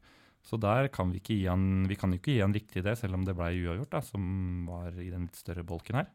Så 0.44 0.58
der 0.60 0.90
kan 0.92 1.14
vi 1.14 1.22
ikke 1.22 1.38
gi 1.38 1.46
han 1.48 1.86
Vi 1.88 1.96
kan 1.96 2.12
jo 2.12 2.18
ikke 2.20 2.34
gi 2.34 2.42
han 2.44 2.56
riktig 2.56 2.82
idé, 2.82 2.98
selv 3.00 3.16
om 3.16 3.24
det 3.24 3.36
ble 3.38 3.52
uavgjort, 3.62 3.94
da, 3.94 4.02
som 4.04 4.66
var 4.68 4.90
i 4.98 5.12
den 5.12 5.30
litt 5.30 5.40
større 5.40 5.64
bolken 5.68 6.02
her. 6.02 6.10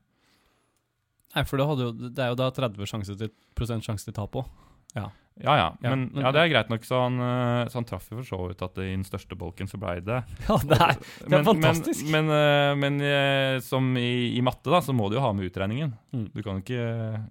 Nei, 1.36 1.44
for 1.48 1.60
det, 1.60 1.68
jo, 1.80 1.92
det 2.08 2.24
er 2.24 2.32
jo 2.32 2.40
da 2.40 2.48
30 2.56 2.88
sjanse 2.88 3.16
til, 3.20 3.30
prosent 3.56 3.86
sjanse 3.86 4.08
til 4.08 4.16
tap 4.16 4.36
òg. 4.40 4.48
Ja 4.96 5.08
ja, 5.38 5.52
Ja, 5.54 5.90
men, 5.94 6.08
men- 6.12 6.24
ja, 6.24 6.32
det 6.34 6.40
er 6.42 6.48
greit 6.50 6.70
nok, 6.72 6.82
så 6.82 6.98
han, 7.04 7.14
eh, 7.22 7.68
så 7.70 7.78
han 7.78 7.84
traff 7.86 8.08
jo 8.10 8.16
for 8.18 8.26
så 8.26 8.38
vidt 8.48 8.62
at 8.66 8.78
i 8.82 8.88
den 8.90 9.04
største 9.06 9.36
bolken 9.38 9.68
så 9.70 9.78
blei 9.78 10.00
det 10.02 10.16
Ja, 10.48 10.56
det 10.66 10.78
er, 10.82 10.96
det 11.28 11.36
er 11.38 11.44
fantastisk. 11.46 12.08
Men, 12.10 12.26
men, 12.26 12.32
eh, 12.34 12.72
men 12.82 12.98
eh, 13.06 13.60
som 13.62 13.92
i, 14.00 14.34
i 14.34 14.40
matte, 14.42 14.66
da, 14.72 14.80
så 14.82 14.90
må 14.96 15.06
du 15.08 15.14
jo 15.14 15.22
ha 15.22 15.30
med 15.36 15.46
utregningen. 15.46 15.92
Mm. 16.10 16.24
Du 16.34 16.42
kan 16.42 16.58
ikke 16.58 16.80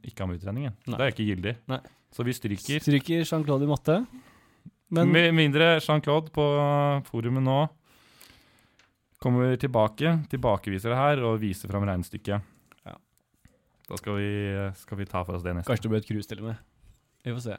ikke 0.08 0.24
ha 0.24 0.30
med 0.32 0.40
utregningen. 0.40 0.78
Nei. 0.88 0.96
Det 0.96 1.04
er 1.10 1.12
ikke 1.12 1.28
gyldig. 1.28 1.56
Nei. 1.74 1.82
Så 2.16 2.24
vi 2.24 2.38
stryker. 2.38 2.80
Stryker 2.80 3.26
Jean-Claude 3.28 3.68
i 3.68 3.72
matte. 3.74 3.98
Men 4.96 5.12
Med 5.12 5.34
mindre 5.36 5.74
Jean-Claude 5.84 6.32
på 6.32 6.46
forumet 7.12 7.44
nå 7.44 7.60
kommer 9.20 9.58
tilbake, 9.60 10.14
tilbakeviser 10.32 10.94
det 10.94 10.98
her 11.02 11.22
og 11.28 11.40
viser 11.42 11.68
fram 11.68 11.84
regnestykket. 11.90 12.40
Ja. 12.88 12.96
Da 13.90 14.00
skal 14.00 14.16
vi, 14.22 14.32
skal 14.80 15.00
vi 15.02 15.08
ta 15.10 15.24
for 15.28 15.36
oss 15.36 15.44
det 15.44 15.58
neste. 15.58 15.68
kanskje 15.68 15.90
det 15.90 15.94
blir 15.96 16.04
et 16.06 16.10
cruise 16.14 16.30
til 16.32 16.44
og 16.46 16.52
med. 16.54 16.64
Vi 17.28 17.36
får 17.36 17.44
se. 17.44 17.58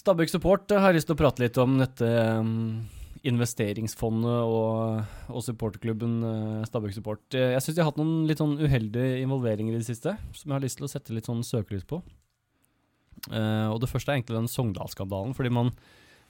Stabæk 0.00 0.32
Support 0.32 0.72
eh, 0.72 0.80
har 0.80 0.96
lyst 0.96 1.10
til 1.10 1.16
å 1.16 1.20
prate 1.20 1.42
litt 1.42 1.58
om 1.60 1.76
dette 1.80 2.08
um, 2.40 2.80
investeringsfondet 3.28 4.48
og, 4.48 5.02
og 5.28 5.44
supporterklubben 5.44 6.14
uh, 6.24 6.62
Stabæk 6.68 6.96
Support. 6.96 7.26
Eh, 7.36 7.52
Jeg 7.56 7.64
syns 7.64 7.76
de 7.76 7.82
har 7.84 7.90
hatt 7.90 8.00
noen 8.00 8.24
litt 8.30 8.40
sånn 8.40 8.56
uheldige 8.60 9.20
involveringer 9.20 9.76
i 9.76 9.82
det 9.82 9.88
siste, 9.90 10.16
som 10.32 10.48
jeg 10.48 10.56
har 10.56 10.64
lyst 10.64 10.80
til 10.80 10.88
å 10.88 10.92
sette 10.92 11.16
litt 11.16 11.28
sånn 11.28 11.44
søkelys 11.44 11.84
på. 11.88 12.00
Uh, 13.28 13.68
og 13.74 13.82
det 13.82 13.90
første 13.90 14.14
er 14.14 14.20
egentlig 14.20 14.38
den 14.38 14.48
Sogndal-skandalen, 14.48 15.36
fordi 15.36 15.52
man 15.52 15.74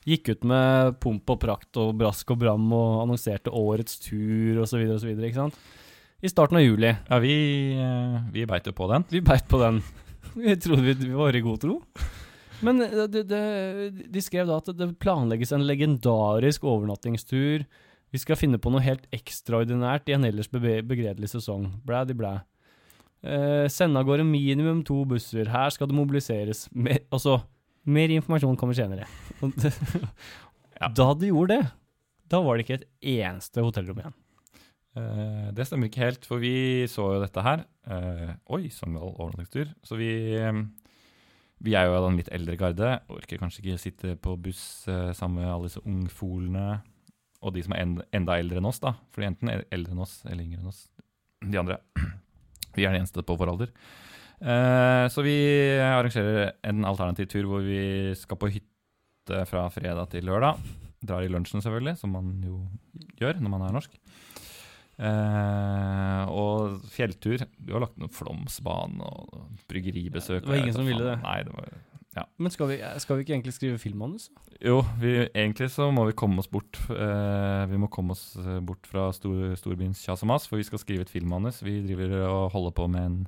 gikk 0.09 0.33
ut 0.33 0.49
med 0.49 0.97
pomp 1.05 1.29
og 1.31 1.39
prakt 1.43 1.79
og 1.79 1.93
brask 2.01 2.33
og 2.33 2.41
bram 2.41 2.67
og 2.73 3.05
annonserte 3.05 3.53
årets 3.55 4.01
tur 4.03 4.63
osv., 4.65 4.83
osv.? 4.97 5.13
I 6.21 6.29
starten 6.29 6.59
av 6.59 6.65
juli. 6.65 6.91
Ja, 6.91 7.19
vi, 7.23 7.35
eh, 7.81 8.17
vi 8.33 8.49
beit 8.49 8.67
jo 8.67 8.75
på 8.77 8.89
den. 8.91 9.07
Vi 9.13 9.23
beit 9.25 9.47
på 9.49 9.61
den. 9.63 9.79
Jeg 10.51 10.61
trodde 10.65 10.95
vi, 10.95 11.13
var 11.15 11.37
i 11.37 11.45
god 11.45 11.63
tro. 11.63 11.77
Men 12.65 12.83
eh, 12.85 13.07
det, 13.11 13.25
det, 13.31 13.43
de 14.13 14.23
skrev 14.25 14.49
da 14.51 14.59
at 14.61 14.73
det 14.77 14.93
planlegges 15.03 15.55
en 15.57 15.67
legendarisk 15.67 16.65
overnattingstur. 16.69 17.65
Vi 18.11 18.19
skal 18.19 18.39
finne 18.39 18.59
på 18.61 18.73
noe 18.73 18.83
helt 18.85 19.07
ekstraordinært 19.15 20.11
i 20.11 20.17
en 20.17 20.27
ellers 20.27 20.51
begredelig 20.51 21.31
sesong. 21.35 21.69
Blædi 21.87 22.17
blæ. 22.19 22.39
Eh, 23.21 23.67
sende 23.71 24.01
av 24.01 24.09
gårde 24.09 24.25
minimum 24.27 24.83
to 24.87 25.03
busser. 25.09 25.51
Her 25.53 25.71
skal 25.75 25.91
det 25.91 25.97
mobiliseres. 25.99 26.67
Mer, 26.73 27.03
altså, 27.13 27.41
mer 27.85 28.13
informasjon 28.17 28.59
kommer 28.61 28.79
senere. 28.79 29.09
Da 30.81 31.11
de 31.13 31.29
gjorde 31.29 31.59
det, 31.59 31.65
da 32.33 32.39
var 32.41 32.57
det 32.57 32.65
ikke 32.65 32.79
et 32.79 32.87
eneste 33.21 33.61
hotellrom 33.61 33.99
igjen. 34.01 34.15
Eh, 35.01 35.49
det 35.57 35.67
stemmer 35.67 35.91
ikke 35.91 36.05
helt, 36.05 36.27
for 36.29 36.43
vi 36.43 36.87
så 36.91 37.07
jo 37.15 37.23
dette 37.23 37.45
her. 37.45 37.65
Eh, 37.91 38.33
oi, 38.55 38.69
Sogndal 38.73 39.15
overnattingstur. 39.15 39.73
Så 39.87 39.99
vi, 40.01 40.11
eh, 40.37 40.53
vi 41.61 41.75
er 41.75 41.89
jo 41.89 41.97
av 41.97 42.09
den 42.09 42.21
litt 42.21 42.33
eldre 42.33 42.57
garde. 42.61 42.93
Orker 43.13 43.41
kanskje 43.41 43.65
ikke 43.65 43.81
sitte 43.81 44.17
på 44.17 44.37
buss 44.41 44.89
eh, 44.89 45.13
sammen 45.17 45.43
med 45.43 45.53
alle 45.53 45.71
disse 45.71 45.85
ungfolene. 45.85 46.81
Og 47.41 47.55
de 47.55 47.65
som 47.65 47.73
er 47.73 47.87
enda, 48.13 48.37
eldre 48.37 48.61
enn 48.61 48.69
oss, 48.69 48.83
da. 48.83 48.95
For 49.15 49.25
enten 49.25 49.49
er 49.49 49.65
eldre 49.73 49.97
enn 49.97 50.05
oss 50.05 50.21
eller 50.27 50.45
yngre 50.45 50.61
enn 50.61 50.73
oss. 50.73 50.85
De 51.41 51.61
andre. 51.61 51.81
Vi 52.77 52.85
er 52.85 52.93
de 52.93 53.01
eneste 53.01 53.25
på 53.27 53.37
vår 53.37 53.51
alder. 53.51 53.73
Så 54.41 55.21
vi 55.21 55.35
arrangerer 55.85 56.55
en 56.65 56.87
alternativ 56.89 57.27
tur 57.29 57.49
hvor 57.51 57.61
vi 57.61 58.15
skal 58.17 58.39
på 58.41 58.49
hytte 58.55 59.43
fra 59.51 59.67
fredag 59.75 60.15
til 60.15 60.25
lørdag. 60.25 60.63
Drar 61.05 61.27
i 61.27 61.29
lunsjen, 61.29 61.61
selvfølgelig, 61.61 61.99
som 62.01 62.15
man 62.15 62.31
jo 62.47 62.63
gjør 63.21 63.43
når 63.43 63.53
man 63.53 63.67
er 63.67 63.75
norsk. 63.75 63.99
Eh, 65.01 66.25
og 66.29 66.83
fjelltur. 66.93 67.41
Du 67.57 67.73
har 67.73 67.81
lagt 67.87 67.97
noen 68.01 68.13
Flåmsbane 68.13 69.01
og 69.01 69.47
bryggeribesøk. 69.71 70.43
Det 70.45 70.51
var 70.51 70.61
ingen 70.61 70.77
som 70.77 70.89
ville 70.89 71.07
det. 71.07 71.17
Nei, 71.25 71.39
det 71.47 71.55
var 71.57 72.27
Men 72.37 72.53
skal 72.53 72.69
vi, 72.69 72.77
skal 73.01 73.17
vi 73.17 73.25
ikke 73.25 73.35
egentlig 73.39 73.55
skrive 73.57 73.81
filmmanus? 73.81 74.29
Jo, 74.61 74.83
vi, 75.01 75.15
egentlig 75.31 75.71
så 75.73 75.89
må 75.95 76.05
vi 76.11 76.17
komme 76.19 76.43
oss 76.43 76.51
bort 76.53 76.77
eh, 76.93 77.63
Vi 77.71 77.79
må 77.81 77.89
komme 77.93 78.13
oss 78.13 78.35
eh, 78.43 78.59
bort 78.61 78.85
fra 78.91 79.07
stor, 79.17 79.55
storbyens 79.57 80.03
kjas 80.05 80.27
og 80.27 80.33
mas, 80.35 80.49
for 80.51 80.61
vi 80.61 80.67
skal 80.69 80.83
skrive 80.83 81.07
et 81.07 81.13
filmmanus. 81.13 81.63
Vi 81.65 81.79
driver 81.87 82.19
og 82.27 82.43
holder 82.53 82.77
på 82.77 82.89
med 82.93 83.07
en 83.07 83.19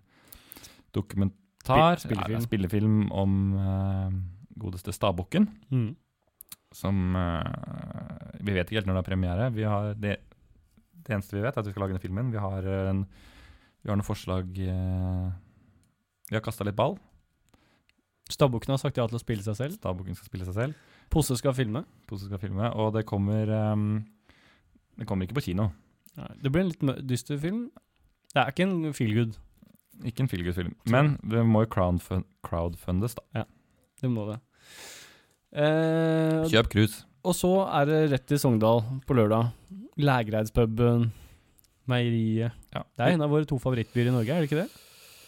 dokumentar, 0.93 1.97
Spill, 2.03 2.19
spillefilm. 2.19 2.37
Ja, 2.37 2.45
spillefilm 2.45 2.99
om 3.17 3.39
eh, 3.63 4.19
godeste 4.61 4.93
Stabukken. 4.93 5.49
Mm. 5.73 5.95
Som 6.73 7.17
Vi 8.41 8.53
vet 8.57 8.65
ikke 8.65 8.79
helt 8.81 8.87
når 8.89 8.97
det 8.97 9.01
er 9.03 9.09
premiere. 9.11 9.49
Vi 9.53 9.65
har 9.69 9.91
det, 10.01 10.15
det 11.07 11.17
eneste 11.17 11.37
vi 11.37 11.45
vet, 11.45 11.55
er 11.57 11.63
at 11.63 11.69
vi 11.69 11.75
skal 11.75 11.85
lage 11.85 11.95
denne 11.95 12.03
filmen. 12.03 12.33
Vi 12.33 12.41
har, 12.43 12.67
eh, 12.67 12.91
en, 12.93 13.05
vi 13.83 13.91
har 13.91 13.99
noen 13.99 14.07
forslag 14.07 14.59
eh, 14.63 15.31
Vi 16.31 16.39
har 16.39 16.45
kasta 16.45 16.65
litt 16.65 16.79
ball. 16.79 16.99
Stabbukken 18.33 18.73
har 18.73 18.81
sagt 18.81 18.97
ja 18.97 19.07
til 19.09 19.19
å 19.19 19.23
spille 19.23 19.45
seg 19.45 19.59
selv. 19.59 19.77
Stabukken 19.77 20.17
skal 20.17 20.31
spille 20.31 20.49
seg 20.49 20.57
selv. 20.57 20.91
Posse 21.13 21.37
skal 21.37 21.55
filme. 21.59 21.85
Pose 22.09 22.29
skal 22.31 22.41
filme. 22.41 22.71
Og 22.81 22.95
det 22.95 23.03
kommer 23.05 23.51
um, 23.75 24.05
Det 24.97 25.05
kommer 25.09 25.27
ikke 25.27 25.37
på 25.41 25.49
kino. 25.51 25.69
Det 26.41 26.53
blir 26.53 26.65
en 26.65 26.71
litt 26.71 27.09
dyster 27.09 27.41
film. 27.43 27.67
Det 28.33 28.41
er 28.41 28.55
ikke 28.55 28.65
en 28.65 28.95
feel 28.97 29.13
good. 29.19 29.37
Ikke 30.09 30.25
en 30.25 30.29
feelgood-film. 30.31 30.75
Men 30.91 31.17
det 31.29 31.45
må 31.47 31.65
jo 31.65 31.71
crowdfundes, 31.73 33.15
da. 33.19 33.43
Ja, 33.43 33.45
Det 34.01 34.11
må 34.11 34.25
det. 34.31 34.39
Eh, 35.53 36.49
Kjøp 36.49 36.71
cruise. 36.73 37.05
Og 37.23 37.35
så 37.39 37.51
er 37.69 37.89
det 37.89 37.99
rett 38.13 38.25
til 38.31 38.41
Sogndal 38.43 38.83
på 39.07 39.17
lørdag. 39.17 39.51
Lægreidspuben, 40.03 41.09
meieriet. 41.91 42.55
Ja. 42.75 42.83
Det 42.97 43.07
er 43.07 43.17
en 43.17 43.25
av 43.27 43.31
våre 43.33 43.47
to 43.49 43.59
favorittbyer 43.63 44.11
i 44.11 44.15
Norge, 44.15 44.35
er 44.35 44.43
det 44.43 44.51
ikke 44.51 44.63
det? 44.65 44.69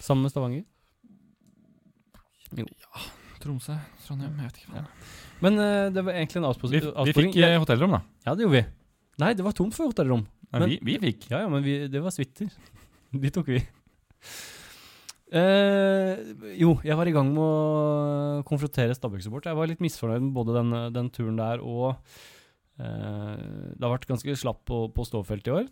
Sammen 0.03 0.27
med 0.27 0.35
Stavanger. 0.35 0.65
Tromsø, 3.45 3.77
Trondheim, 4.07 4.39
jeg 4.41 4.49
vet 4.49 4.61
ikke. 4.63 4.79
Ja. 4.79 4.85
Men 5.45 5.59
uh, 5.61 5.93
det 5.93 6.05
var 6.07 6.17
egentlig 6.17 6.41
en 6.41 6.49
avsporing. 6.49 6.81
Vi, 6.81 6.93
vi 7.11 7.15
fikk 7.19 7.39
eh, 7.45 7.57
hotellrom, 7.61 7.97
da. 7.99 8.01
Ja, 8.25 8.35
det 8.39 8.47
gjorde 8.47 8.57
vi. 8.57 8.65
Nei, 9.21 9.33
det 9.37 9.45
var 9.47 9.55
tomt 9.57 9.77
for 9.77 9.91
hotellrom. 9.93 10.25
Men- 10.55 10.71
vi, 10.71 10.79
vi 10.87 10.95
fikk. 11.03 11.27
Ja, 11.33 11.43
ja, 11.45 11.51
men 11.53 11.65
vi, 11.67 11.77
det 11.91 12.01
var 12.03 12.15
suiter. 12.15 12.49
De 13.25 13.31
tok 13.35 13.51
vi. 13.53 13.61
Eh, 15.33 16.21
jo, 16.61 16.75
jeg 16.85 16.97
var 16.99 17.09
i 17.09 17.15
gang 17.15 17.31
med 17.33 17.43
å 17.43 18.43
konfrontere 18.47 18.95
Stabæk-support. 18.97 19.49
Jeg 19.49 19.57
var 19.57 19.71
litt 19.71 19.83
misfornøyd 19.83 20.27
med 20.27 20.35
både 20.37 20.57
den, 20.59 20.75
den 20.95 21.09
turen 21.15 21.39
der 21.41 21.63
og 21.65 21.95
eh, 22.77 23.73
Det 23.73 23.81
har 23.81 23.95
vært 23.97 24.11
ganske 24.11 24.37
slapp 24.37 24.63
på, 24.69 24.85
på 24.95 25.07
ståfeltet 25.09 25.51
i 25.51 25.57
år. 25.63 25.71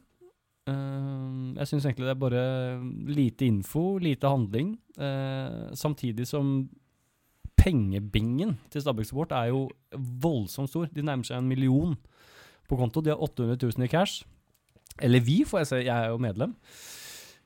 Eh, 0.73 1.59
jeg 1.59 1.69
syns 1.69 1.89
egentlig 1.89 2.09
det 2.09 2.15
er 2.15 2.23
bare 2.23 2.45
lite 3.13 3.47
info, 3.47 3.99
lite 4.03 4.31
handling. 4.31 4.79
eh, 4.99 5.75
samtidig 5.79 6.27
som 6.31 6.71
pengebingen 7.63 8.57
til 8.73 8.83
Stabæk 8.83 9.07
Support 9.07 9.33
er 9.37 9.53
jo 9.53 9.69
voldsomt 9.95 10.73
stor. 10.73 10.89
De 10.91 11.05
nærmer 11.05 11.29
seg 11.29 11.39
en 11.39 11.49
million 11.49 11.95
på 12.69 12.79
konto. 12.81 13.01
De 13.05 13.13
har 13.13 13.23
800 13.23 13.61
000 13.61 13.85
i 13.85 13.93
cash. 13.93 14.25
Eller 15.01 15.21
vi, 15.21 15.43
får 15.47 15.63
jeg 15.63 15.67
si. 15.71 15.81
Jeg 15.87 15.95
er 15.95 16.11
jo 16.11 16.19
medlem. 16.19 16.57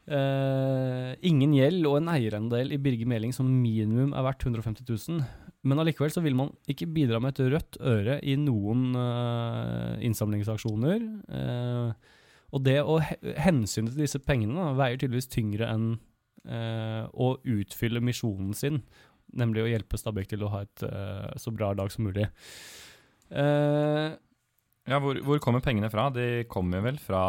Eh, 0.06 1.12
ingen 1.26 1.54
gjeld 1.56 1.86
og 1.88 1.96
en 1.98 2.12
eierandel 2.12 2.70
i 2.70 2.78
Birger 2.78 3.08
Meling 3.10 3.32
som 3.34 3.48
minimum 3.50 4.12
er 4.14 4.26
verdt 4.26 4.44
150 4.46 4.86
000. 4.86 5.24
Men 5.66 5.82
allikevel 5.82 6.12
så 6.14 6.22
vil 6.22 6.36
man 6.38 6.52
ikke 6.70 6.86
bidra 6.94 7.18
med 7.22 7.34
et 7.34 7.50
rødt 7.56 7.78
øre 7.82 8.20
i 8.22 8.36
noen 8.38 8.92
uh, 8.94 9.96
innsamlingsaksjoner. 10.06 11.02
Uh, 11.26 11.90
og 12.54 12.62
det 12.62 12.76
å 12.86 13.00
he 13.02 13.16
hensynet 13.42 13.96
til 13.96 14.04
disse 14.04 14.20
pengene 14.22 14.54
da, 14.60 14.76
veier 14.78 15.00
tydeligvis 15.00 15.32
tyngre 15.32 15.72
enn 15.72 15.96
å 16.46 17.32
utfylle 17.42 17.98
misjonen 18.06 18.52
sin, 18.54 18.76
nemlig 19.34 19.64
å 19.64 19.66
hjelpe 19.66 19.98
Stabæk 19.98 20.28
til 20.30 20.44
å 20.46 20.50
ha 20.52 20.60
et 20.62 20.84
så 21.42 21.50
bra 21.50 21.72
lag 21.74 21.90
som 21.90 22.06
mulig. 22.06 22.28
Ja, 23.26 25.00
hvor, 25.02 25.18
hvor 25.26 25.42
kommer 25.42 25.64
pengene 25.64 25.90
fra? 25.90 26.06
De 26.14 26.46
kommer 26.46 26.84
vel 26.86 27.02
fra 27.02 27.24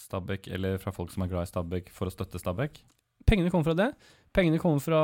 Stabæk, 0.00 0.48
eller 0.56 0.80
fra 0.80 0.92
folk 0.94 1.12
som 1.12 1.24
er 1.24 1.30
glad 1.32 1.48
i 1.48 1.50
Stabæk, 1.50 1.92
for 1.94 2.08
å 2.08 2.14
støtte 2.14 2.40
Stabæk? 2.40 2.80
Pengene 3.28 3.52
kommer 3.52 3.68
fra 3.68 3.76
det. 3.76 3.90
Pengene 4.34 4.60
kommer 4.62 4.80
fra 4.82 5.02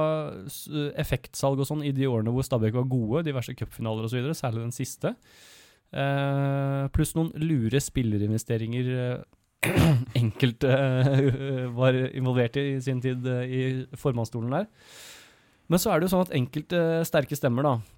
effektsalg 0.98 1.60
og 1.60 1.68
sånn 1.68 1.84
i 1.84 1.92
de 1.94 2.08
årene 2.08 2.32
hvor 2.32 2.46
Stabæk 2.46 2.78
var 2.78 2.88
gode, 2.90 3.24
diverse 3.26 3.54
cupfinaler 3.58 4.08
osv., 4.08 4.30
særlig 4.38 4.64
den 4.64 4.74
siste. 4.74 5.14
Uh, 5.94 6.88
pluss 6.94 7.14
noen 7.14 7.30
lure 7.38 7.78
spillerinvesteringer 7.80 8.88
uh, 8.90 9.66
enkelte 10.20 10.70
uh, 10.70 11.68
var 11.76 11.96
involvert 12.10 12.58
i 12.58 12.64
i 12.74 12.80
sin 12.82 12.98
tid 13.00 13.26
eh, 13.30 13.46
i 13.46 13.60
formannsstolen 13.98 14.52
der. 14.52 14.66
Men 15.70 15.82
så 15.82 15.92
er 15.92 15.98
det 15.98 16.08
jo 16.08 16.14
sånn 16.14 16.26
at 16.26 16.34
enkelte 16.36 16.80
sterke 17.06 17.38
stemmer, 17.38 17.66
da, 17.66 17.95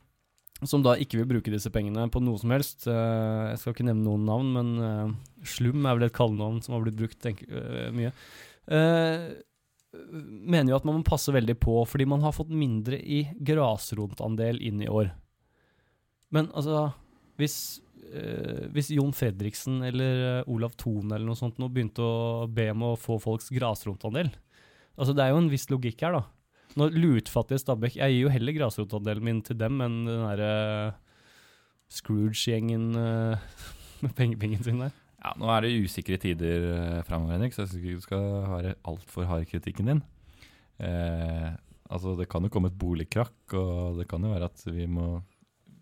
som 0.66 0.82
da 0.82 0.96
ikke 0.98 1.20
vil 1.20 1.28
bruke 1.30 1.52
disse 1.52 1.70
pengene 1.70 2.08
på 2.10 2.20
noe 2.24 2.38
som 2.40 2.50
helst 2.50 2.88
eh, 2.90 3.50
Jeg 3.52 3.60
skal 3.60 3.74
ikke 3.76 3.86
nevne 3.86 4.06
noen 4.08 4.24
navn, 4.26 4.48
men 4.56 4.70
eh, 4.82 5.42
Slum 5.46 5.86
er 5.86 5.98
vel 5.98 6.08
et 6.08 6.16
kallenavn 6.16 6.58
som 6.64 6.74
har 6.74 6.82
blitt 6.82 6.98
brukt 6.98 7.18
tenk, 7.22 7.44
eh, 7.46 7.90
mye. 7.94 8.10
Mener 10.18 10.72
jo 10.72 10.78
at 10.80 10.86
man 10.88 10.98
må 10.98 11.06
passe 11.06 11.32
veldig 11.32 11.54
på, 11.62 11.76
fordi 11.88 12.08
man 12.10 12.24
har 12.26 12.34
fått 12.36 12.50
mindre 12.50 12.98
i 12.98 13.22
grasrotandel 13.38 14.58
inn 14.66 14.82
i 14.82 14.90
år. 14.90 15.12
Men 16.34 16.50
altså 16.52 16.90
Hvis, 17.38 17.78
hvis 18.74 18.90
Jon 18.90 19.14
Fredriksen 19.14 19.78
eller 19.86 20.42
Olav 20.50 20.74
Thon 20.76 21.12
eller 21.12 21.24
noe 21.24 21.38
sånt 21.38 21.60
nå 21.62 21.68
begynte 21.70 22.02
å 22.02 22.48
be 22.50 22.66
om 22.72 22.82
å 22.90 22.96
få 22.98 23.20
folks 23.22 23.46
grasrotandel 23.54 24.32
Altså 24.98 25.14
Det 25.14 25.22
er 25.22 25.30
jo 25.30 25.38
en 25.38 25.50
viss 25.52 25.68
logikk 25.70 26.02
her, 26.02 26.16
da. 26.18 26.24
Når 26.76 26.92
lutfattige 26.92 27.62
Stabæk 27.62 27.96
Jeg 27.96 28.12
gir 28.12 28.26
jo 28.26 28.32
heller 28.32 28.52
grasrotandelen 28.58 29.24
min 29.24 29.42
til 29.42 29.56
dem 29.58 29.80
enn 29.80 30.02
den 30.06 30.24
derre 30.26 30.94
Scrooge-gjengen 31.88 32.90
uh, 32.92 33.38
med 34.04 34.12
pengepengen 34.18 34.60
sin 34.64 34.82
der. 34.82 34.92
Ja, 35.18 35.32
Nå 35.40 35.48
er 35.50 35.64
det 35.64 35.72
usikre 35.80 36.18
tider 36.20 36.66
uh, 36.68 36.98
framover, 37.08 37.38
Henrik, 37.38 37.56
så 37.56 37.64
jeg 37.64 37.72
syns 37.72 37.80
ikke 37.80 37.96
du 37.96 38.04
skal 38.04 38.26
være 38.52 38.74
altfor 38.86 39.26
hard 39.30 39.48
kritikken 39.48 39.88
din. 39.94 40.02
Eh, 40.78 41.48
altså, 41.90 42.14
Det 42.18 42.28
kan 42.30 42.44
jo 42.44 42.52
komme 42.52 42.70
et 42.70 42.78
boligkrakk, 42.78 43.54
og 43.58 43.98
det 43.98 44.06
kan 44.10 44.22
jo 44.22 44.30
være 44.30 44.50
at 44.50 44.62
vi 44.70 44.86
må 44.86 45.22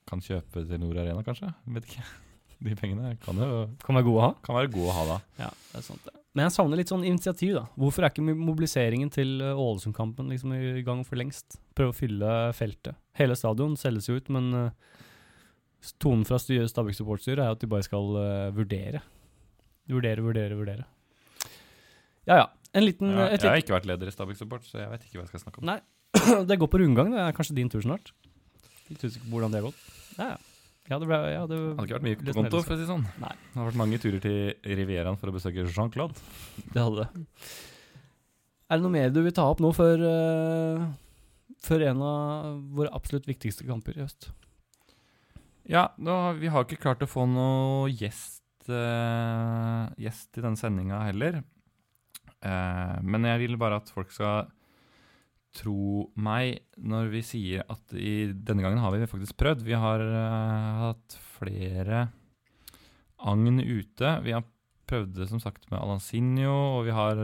kan 0.07 0.23
kjøpe 0.23 0.63
til 0.65 0.81
Nord 0.81 1.01
Arena, 1.03 1.23
kanskje. 1.27 1.51
Vet 1.67 1.91
ikke. 1.91 2.05
De 2.65 2.77
pengene 2.79 3.17
kan 3.21 3.37
jo 3.37 3.67
Kan 3.85 3.99
være 3.99 4.07
gode 4.07 4.21
å 4.23 4.25
ha. 4.25 4.31
kan 4.47 4.57
være 4.57 4.71
gode 4.73 4.89
å 4.89 4.95
ha 4.97 5.03
da. 5.11 5.17
Ja, 5.43 5.51
det 5.73 5.83
er 5.83 5.85
sant 5.85 6.07
det. 6.07 6.15
Men 6.37 6.51
jeg 6.51 6.53
savner 6.59 6.77
litt 6.77 6.91
sånn 6.93 7.05
initiativ, 7.09 7.55
da. 7.57 7.63
Hvorfor 7.81 8.05
er 8.05 8.13
ikke 8.13 8.37
mobiliseringen 8.37 9.09
til 9.13 9.39
eh, 9.41 9.57
Ålesund-kampen 9.57 10.29
liksom 10.29 10.53
i 10.53 10.83
gang 10.85 11.01
for 11.09 11.17
lengst? 11.17 11.57
Prøve 11.77 11.95
å 11.95 11.97
fylle 11.97 12.33
feltet. 12.57 12.99
Hele 13.17 13.39
stadion 13.41 13.73
selges 13.81 14.11
jo 14.11 14.19
ut, 14.21 14.29
men 14.37 14.51
eh, 14.59 14.99
tonen 16.03 16.27
fra 16.29 16.37
Stabæk 16.37 16.99
supportstyret 16.99 17.41
er 17.41 17.57
at 17.57 17.63
de 17.63 17.71
bare 17.73 17.87
skal 17.87 18.19
eh, 18.21 18.51
vurdere. 18.57 19.01
Vurdere, 19.89 20.25
vurdere, 20.27 20.59
vurdere. 20.61 20.85
Ja 22.29 22.43
ja. 22.43 22.47
En 22.77 22.85
liten 22.85 23.09
Ja, 23.15 23.31
jeg 23.33 23.41
har 23.47 23.63
ikke 23.63 23.73
vært 23.79 23.89
leder 23.89 24.11
i 24.11 24.13
Stabæk 24.13 24.37
Support, 24.37 24.67
så 24.69 24.83
jeg 24.83 24.91
vet 24.93 25.07
ikke 25.07 25.17
hva 25.17 25.25
jeg 25.25 25.31
skal 25.31 25.47
snakke 25.47 25.63
om. 25.63 25.71
Nei. 25.71 25.79
Det 26.51 26.59
går 26.61 26.69
på 26.69 26.83
rundgang. 26.83 27.15
Det 27.15 27.23
er 27.23 27.33
kanskje 27.39 27.57
din 27.57 27.73
tur 27.73 27.81
snart. 27.81 28.13
Jeg 28.91 28.99
usikker 28.99 29.23
ikke 29.23 29.33
hvordan 29.33 29.55
det 29.55 29.63
har 29.63 29.71
gått. 29.71 29.81
Ja, 30.19 30.29
ja. 30.35 30.37
Ja, 30.87 30.99
det 31.03 31.09
ble 31.09 31.19
ja, 31.19 31.47
det, 31.51 31.57
Det 31.57 31.73
hadde 31.75 31.87
ikke 31.89 31.97
vært 31.97 32.07
mye 32.07 32.19
på 32.21 32.35
konto, 32.37 32.61
for 32.63 32.77
å 32.77 32.79
si 32.79 32.87
sånn. 32.87 33.07
Nei. 33.23 33.33
Det 33.51 33.59
har 33.59 33.69
vært 33.71 33.81
mange 33.81 33.99
turer 34.03 34.21
til 34.23 34.77
Rivieraen 34.79 35.19
for 35.19 35.33
å 35.33 35.35
besøke 35.35 35.67
Jean-Claude. 35.67 36.23
det 36.71 36.85
hadde 36.85 37.05
det. 37.07 37.25
Er 38.67 38.79
det 38.79 38.85
noe 38.85 38.95
mer 38.95 39.13
du 39.15 39.21
vil 39.25 39.35
ta 39.35 39.47
opp 39.51 39.63
nå 39.63 39.73
før, 39.75 40.03
uh, 40.07 40.87
før 41.63 41.87
en 41.91 42.03
av 42.07 42.49
våre 42.79 42.93
absolutt 42.95 43.27
viktigste 43.31 43.67
kamper 43.67 43.99
i 43.99 44.05
høst. 44.05 44.31
Ja, 45.67 45.89
nå, 45.99 46.15
vi 46.39 46.51
har 46.51 46.67
ikke 46.67 46.79
klart 46.83 47.03
å 47.03 47.11
få 47.11 47.27
noe 47.31 47.91
gjest, 47.91 48.45
uh, 48.71 49.91
gjest 49.99 50.39
i 50.39 50.45
denne 50.45 50.59
sendinga 50.59 51.03
heller. 51.09 51.43
Uh, 52.39 52.99
men 53.03 53.27
jeg 53.27 53.43
vil 53.43 53.59
bare 53.59 53.81
at 53.83 53.91
folk 53.91 54.15
skal 54.15 54.47
tro 55.57 56.07
meg 56.21 56.61
når 56.77 57.11
vi 57.15 57.23
sier 57.25 57.65
at 57.73 57.95
i, 57.97 58.29
denne 58.33 58.65
gangen 58.65 58.83
har 58.83 58.93
vi 58.95 59.09
faktisk 59.09 59.39
prøvd. 59.41 59.65
Vi 59.67 59.77
har 59.77 60.03
uh, 60.05 60.83
hatt 60.91 61.17
flere 61.39 62.07
agn 63.27 63.63
ute. 63.63 64.13
Vi 64.27 64.37
har 64.37 64.45
prøvd 64.87 65.17
det 65.17 65.31
som 65.31 65.43
sagt 65.43 65.67
med 65.73 65.81
Alansinho, 65.81 66.57
og 66.79 66.87
vi 66.89 66.95
har 66.95 67.17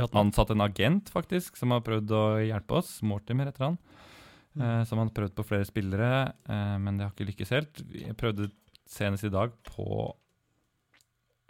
Vi 0.00 0.04
har 0.04 0.20
ansatt 0.20 0.50
en 0.54 0.62
agent 0.64 1.10
faktisk, 1.10 1.56
som 1.58 1.74
har 1.74 1.82
prøvd 1.84 2.12
å 2.14 2.24
hjelpe 2.40 2.78
oss. 2.78 3.02
Mortimer 3.02 3.50
heter 3.50 3.66
han. 3.66 3.78
Mm. 4.54 4.62
Eh, 4.62 4.84
som 4.88 4.98
har 4.98 5.10
prøvd 5.14 5.34
på 5.36 5.46
flere 5.46 5.66
spillere, 5.66 6.32
uh, 6.48 6.78
men 6.80 6.96
det 6.96 7.06
har 7.06 7.12
ikke 7.12 7.28
lykkes 7.28 7.52
helt. 7.54 7.82
Vi 7.90 8.06
prøvde 8.18 8.50
senest 8.88 9.28
i 9.28 9.32
dag 9.32 9.54
på 9.66 10.14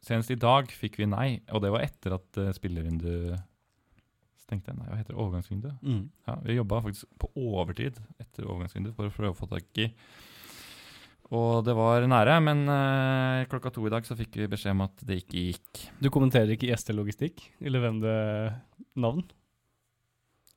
Senest 0.00 0.30
i 0.32 0.38
dag 0.40 0.70
fikk 0.72 0.94
vi 0.96 1.04
nei, 1.04 1.42
og 1.52 1.60
det 1.60 1.70
var 1.74 1.82
etter 1.84 2.14
at 2.16 2.38
uh, 2.40 2.54
spillervinduet 4.50 4.70
jeg 4.70 4.78
Nei, 4.80 4.88
hva 4.90 4.98
heter 4.98 5.14
det? 5.14 5.20
Overgangsvindu? 5.20 5.70
Mm. 5.84 6.02
Ja, 6.26 6.36
vi 6.44 6.58
jobba 6.58 6.82
faktisk 6.82 7.06
på 7.20 7.30
overtid 7.38 8.00
etter 8.20 8.46
overgangsvindu 8.48 8.92
for 8.96 9.06
å 9.08 9.14
prøve 9.14 9.32
å 9.34 9.38
få 9.38 9.48
tak 9.50 9.80
i 9.82 9.88
Og 11.30 11.64
det 11.64 11.74
var 11.78 12.06
nære, 12.10 12.38
men 12.42 12.64
eh, 12.66 13.48
klokka 13.50 13.70
to 13.70 13.84
i 13.86 13.92
dag 13.92 14.06
så 14.06 14.16
fikk 14.18 14.40
vi 14.40 14.48
beskjed 14.50 14.74
om 14.74 14.86
at 14.88 15.04
det 15.06 15.20
ikke 15.22 15.44
gikk. 15.50 15.84
Du 16.02 16.10
kommenterer 16.10 16.50
ikke 16.56 16.72
IST 16.72 16.90
Logistikk, 16.96 17.44
eller 17.62 17.84
hvem 17.84 18.00
det 18.02 18.16
navn? 18.98 19.22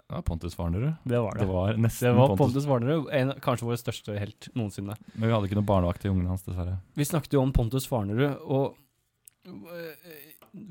Det 0.03 0.17
var 0.17 0.25
Pontus 0.25 0.57
Warnerud. 0.57 0.95
Det 1.05 1.19
var 1.21 1.37
det. 1.37 1.45
Det 1.45 1.51
var 1.53 1.77
Det 1.77 2.13
var 2.17 2.33
Pontus. 2.35 2.65
Pontus 2.65 3.13
en, 3.13 3.35
kanskje 3.41 3.69
vår 3.69 3.79
største 3.79 4.17
helt 4.17 4.49
noensinne. 4.57 4.97
Men 5.13 5.29
vi 5.29 5.33
hadde 5.33 5.47
ikke 5.47 5.57
noen 5.61 5.69
barnevakt 5.69 6.01
til 6.03 6.11
ungene 6.11 6.33
hans, 6.33 6.43
dessverre. 6.45 6.79
Vi 6.97 7.05
snakket 7.07 7.37
jo 7.37 7.45
om 7.45 7.53
Pontus 7.53 7.87
Warnerud, 7.91 8.41
og 8.41 8.75
øh, 9.47 10.19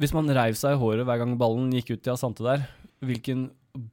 hvis 0.03 0.13
man 0.15 0.31
reiv 0.31 0.59
seg 0.59 0.77
i 0.77 0.79
håret 0.83 1.07
hver 1.09 1.23
gang 1.23 1.39
ballen 1.41 1.73
gikk 1.75 1.95
ut 1.95 2.07
i 2.07 2.13
Asante 2.13 2.45
der, 2.47 2.67
hvilken 3.03 3.49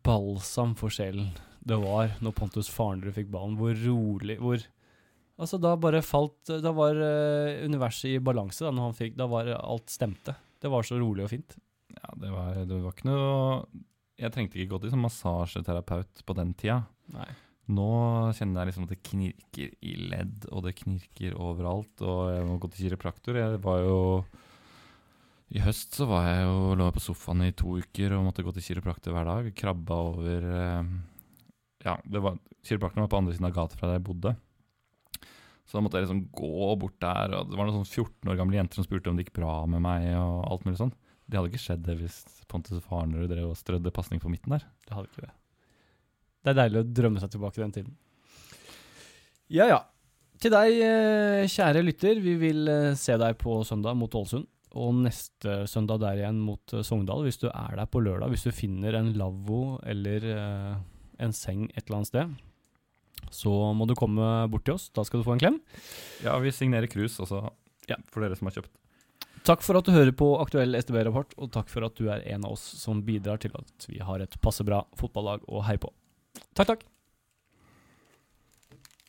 balsam 0.05 0.75
for 0.79 0.93
sjelen 0.93 1.31
det 1.69 1.77
var 1.81 2.13
når 2.23 2.35
Pontus 2.35 2.69
Farnerud 2.71 3.15
fikk 3.15 3.31
ballen. 3.33 3.57
Hvor 3.59 3.75
rolig 3.83 4.37
Hvor 4.41 4.61
Altså, 5.39 5.55
da 5.61 5.75
bare 5.79 6.01
falt 6.03 6.51
Da 6.63 6.71
var 6.75 6.97
uh, 6.99 7.59
universet 7.63 8.15
i 8.15 8.23
balanse 8.23 8.65
da 8.65 8.71
når 8.75 8.89
han 8.89 8.97
fikk 8.97 9.17
Da 9.19 9.27
var 9.31 9.51
alt 9.55 9.91
stemte. 9.91 10.35
Det 10.59 10.71
var 10.71 10.87
så 10.87 10.97
rolig 10.99 11.23
og 11.23 11.31
fint. 11.31 11.55
Ja, 11.95 12.15
det 12.19 12.31
var, 12.33 12.57
det 12.67 12.79
var 12.83 12.95
ikke 12.95 13.07
noe 13.07 13.83
Jeg 14.19 14.33
trengte 14.35 14.59
ikke 14.59 14.73
gå 14.73 14.81
til 14.83 14.91
som 14.95 15.05
massasjeterapeut 15.05 16.25
på 16.27 16.35
den 16.39 16.51
tida. 16.59 16.81
Nei. 17.15 17.29
Nå 17.69 17.89
kjenner 18.33 18.63
jeg 18.63 18.71
liksom 18.71 18.87
at 18.87 18.91
det 18.95 19.03
knirker 19.05 19.73
i 19.85 19.93
ledd, 20.09 20.47
og 20.49 20.63
det 20.65 20.73
knirker 20.79 21.35
overalt. 21.37 22.01
Og 22.01 22.31
jeg 22.33 22.47
må 22.49 22.57
gå 22.57 22.69
til 22.73 22.87
kiropraktor. 22.87 23.37
Jeg 23.37 23.59
var 23.63 23.83
jo 23.85 23.99
I 25.49 25.63
høst 25.63 25.95
så 25.97 26.05
var 26.09 26.27
jeg 26.27 26.43
jo 26.45 26.75
lå 26.77 26.89
jeg 26.89 26.95
på 26.99 27.01
sofaen 27.01 27.47
i 27.47 27.55
to 27.57 27.79
uker 27.81 28.13
og 28.13 28.27
måtte 28.27 28.43
gå 28.45 28.53
til 28.53 28.65
kiropraktor 28.67 29.15
hver 29.15 29.25
dag. 29.25 29.49
Krabba 29.57 29.97
over 30.11 30.45
eh, 30.45 30.91
Ja, 31.87 31.95
det 32.05 32.21
var 32.21 32.37
kiropraktoren 32.67 33.07
var 33.07 33.11
på 33.13 33.21
andre 33.21 33.33
siden 33.33 33.49
av 33.49 33.55
gata 33.55 33.79
fra 33.79 33.89
der 33.89 33.97
jeg 33.97 34.05
bodde. 34.11 34.35
Så 35.69 35.77
da 35.77 35.83
måtte 35.85 35.99
jeg 35.99 36.07
liksom 36.07 36.23
gå 36.33 36.75
bort 36.81 36.97
der, 37.01 37.33
og 37.37 37.49
det 37.49 37.57
var 37.57 37.67
noen 37.67 37.83
sånn 37.83 38.05
14 38.05 38.31
år 38.31 38.37
gamle 38.39 38.57
jenter 38.57 38.79
som 38.79 38.85
spurte 38.85 39.11
om 39.11 39.17
det 39.17 39.27
gikk 39.27 39.35
bra 39.37 39.53
med 39.69 39.83
meg, 39.85 40.07
og 40.17 40.39
alt 40.49 40.65
mulig 40.65 40.79
sånn. 40.81 40.93
Det 41.29 41.37
hadde 41.37 41.51
ikke 41.51 41.61
skjedd 41.61 41.83
det 41.85 41.95
hvis 41.99 42.15
Pontus 42.49 42.81
Farnerud 42.87 43.29
drev 43.29 43.51
og 43.51 43.57
strødde 43.57 43.93
pasning 43.93 44.21
på 44.21 44.31
midten 44.33 44.55
der. 44.55 44.65
Det 44.87 44.95
hadde 44.97 45.11
ikke 45.11 45.27
det. 45.27 45.33
Det 46.41 46.51
er 46.51 46.57
deilig 46.57 46.81
å 46.81 46.87
drømme 46.99 47.21
seg 47.21 47.33
tilbake 47.35 47.61
den 47.61 47.75
tiden. 47.75 47.93
Ja, 49.53 49.67
ja. 49.69 49.79
Til 50.41 50.53
deg, 50.55 50.79
eh, 50.87 51.45
kjære 51.51 51.83
lytter, 51.85 52.21
vi 52.23 52.33
vil 52.41 52.71
eh, 52.71 52.97
se 52.97 53.17
deg 53.21 53.37
på 53.41 53.59
søndag 53.67 53.97
mot 53.99 54.13
Ålesund. 54.17 54.47
Og 54.77 54.93
neste 55.01 55.63
søndag 55.69 55.99
der 56.03 56.19
igjen 56.21 56.39
mot 56.45 56.73
eh, 56.77 56.83
Sogndal, 56.85 57.23
hvis 57.25 57.39
du 57.41 57.47
er 57.49 57.75
der 57.79 57.87
på 57.89 58.01
lørdag. 58.05 58.29
Hvis 58.29 58.45
du 58.45 58.51
finner 58.53 58.93
en 58.99 59.13
lavvo 59.17 59.79
eller 59.89 60.27
eh, 60.29 60.75
en 61.25 61.33
seng 61.33 61.65
et 61.73 61.85
eller 61.87 62.01
annet 62.01 62.11
sted, 62.11 62.35
så 63.33 63.51
må 63.75 63.87
du 63.89 63.95
komme 63.99 64.27
bort 64.51 64.65
til 64.67 64.77
oss. 64.77 64.89
Da 64.95 65.03
skal 65.07 65.19
du 65.21 65.25
få 65.27 65.33
en 65.35 65.41
klem. 65.41 65.57
Ja, 66.23 66.37
vi 66.39 66.53
signerer 66.55 66.87
krus 66.91 67.17
også, 67.19 67.49
Ja. 67.89 67.97
for 68.13 68.21
dere 68.21 68.37
som 68.37 68.47
har 68.47 68.59
kjøpt. 68.59 68.71
Takk 69.47 69.63
for 69.65 69.79
at 69.79 69.87
du 69.87 69.91
hører 69.95 70.11
på 70.13 70.27
aktuell 70.43 70.75
STB-rapport, 70.77 71.33
og 71.39 71.49
takk 71.55 71.69
for 71.71 71.85
at 71.87 71.95
du 71.97 72.09
er 72.11 72.21
en 72.35 72.45
av 72.45 72.53
oss 72.53 72.61
som 72.77 73.01
bidrar 73.01 73.39
til 73.41 73.51
at 73.57 73.87
vi 73.89 73.97
har 74.03 74.21
et 74.21 74.35
passe 74.43 74.61
bra 74.67 74.83
fotballag 74.99 75.41
å 75.49 75.63
heie 75.65 75.79
på. 75.81 75.89
Takk, 76.53 76.67
takk. 76.75 76.83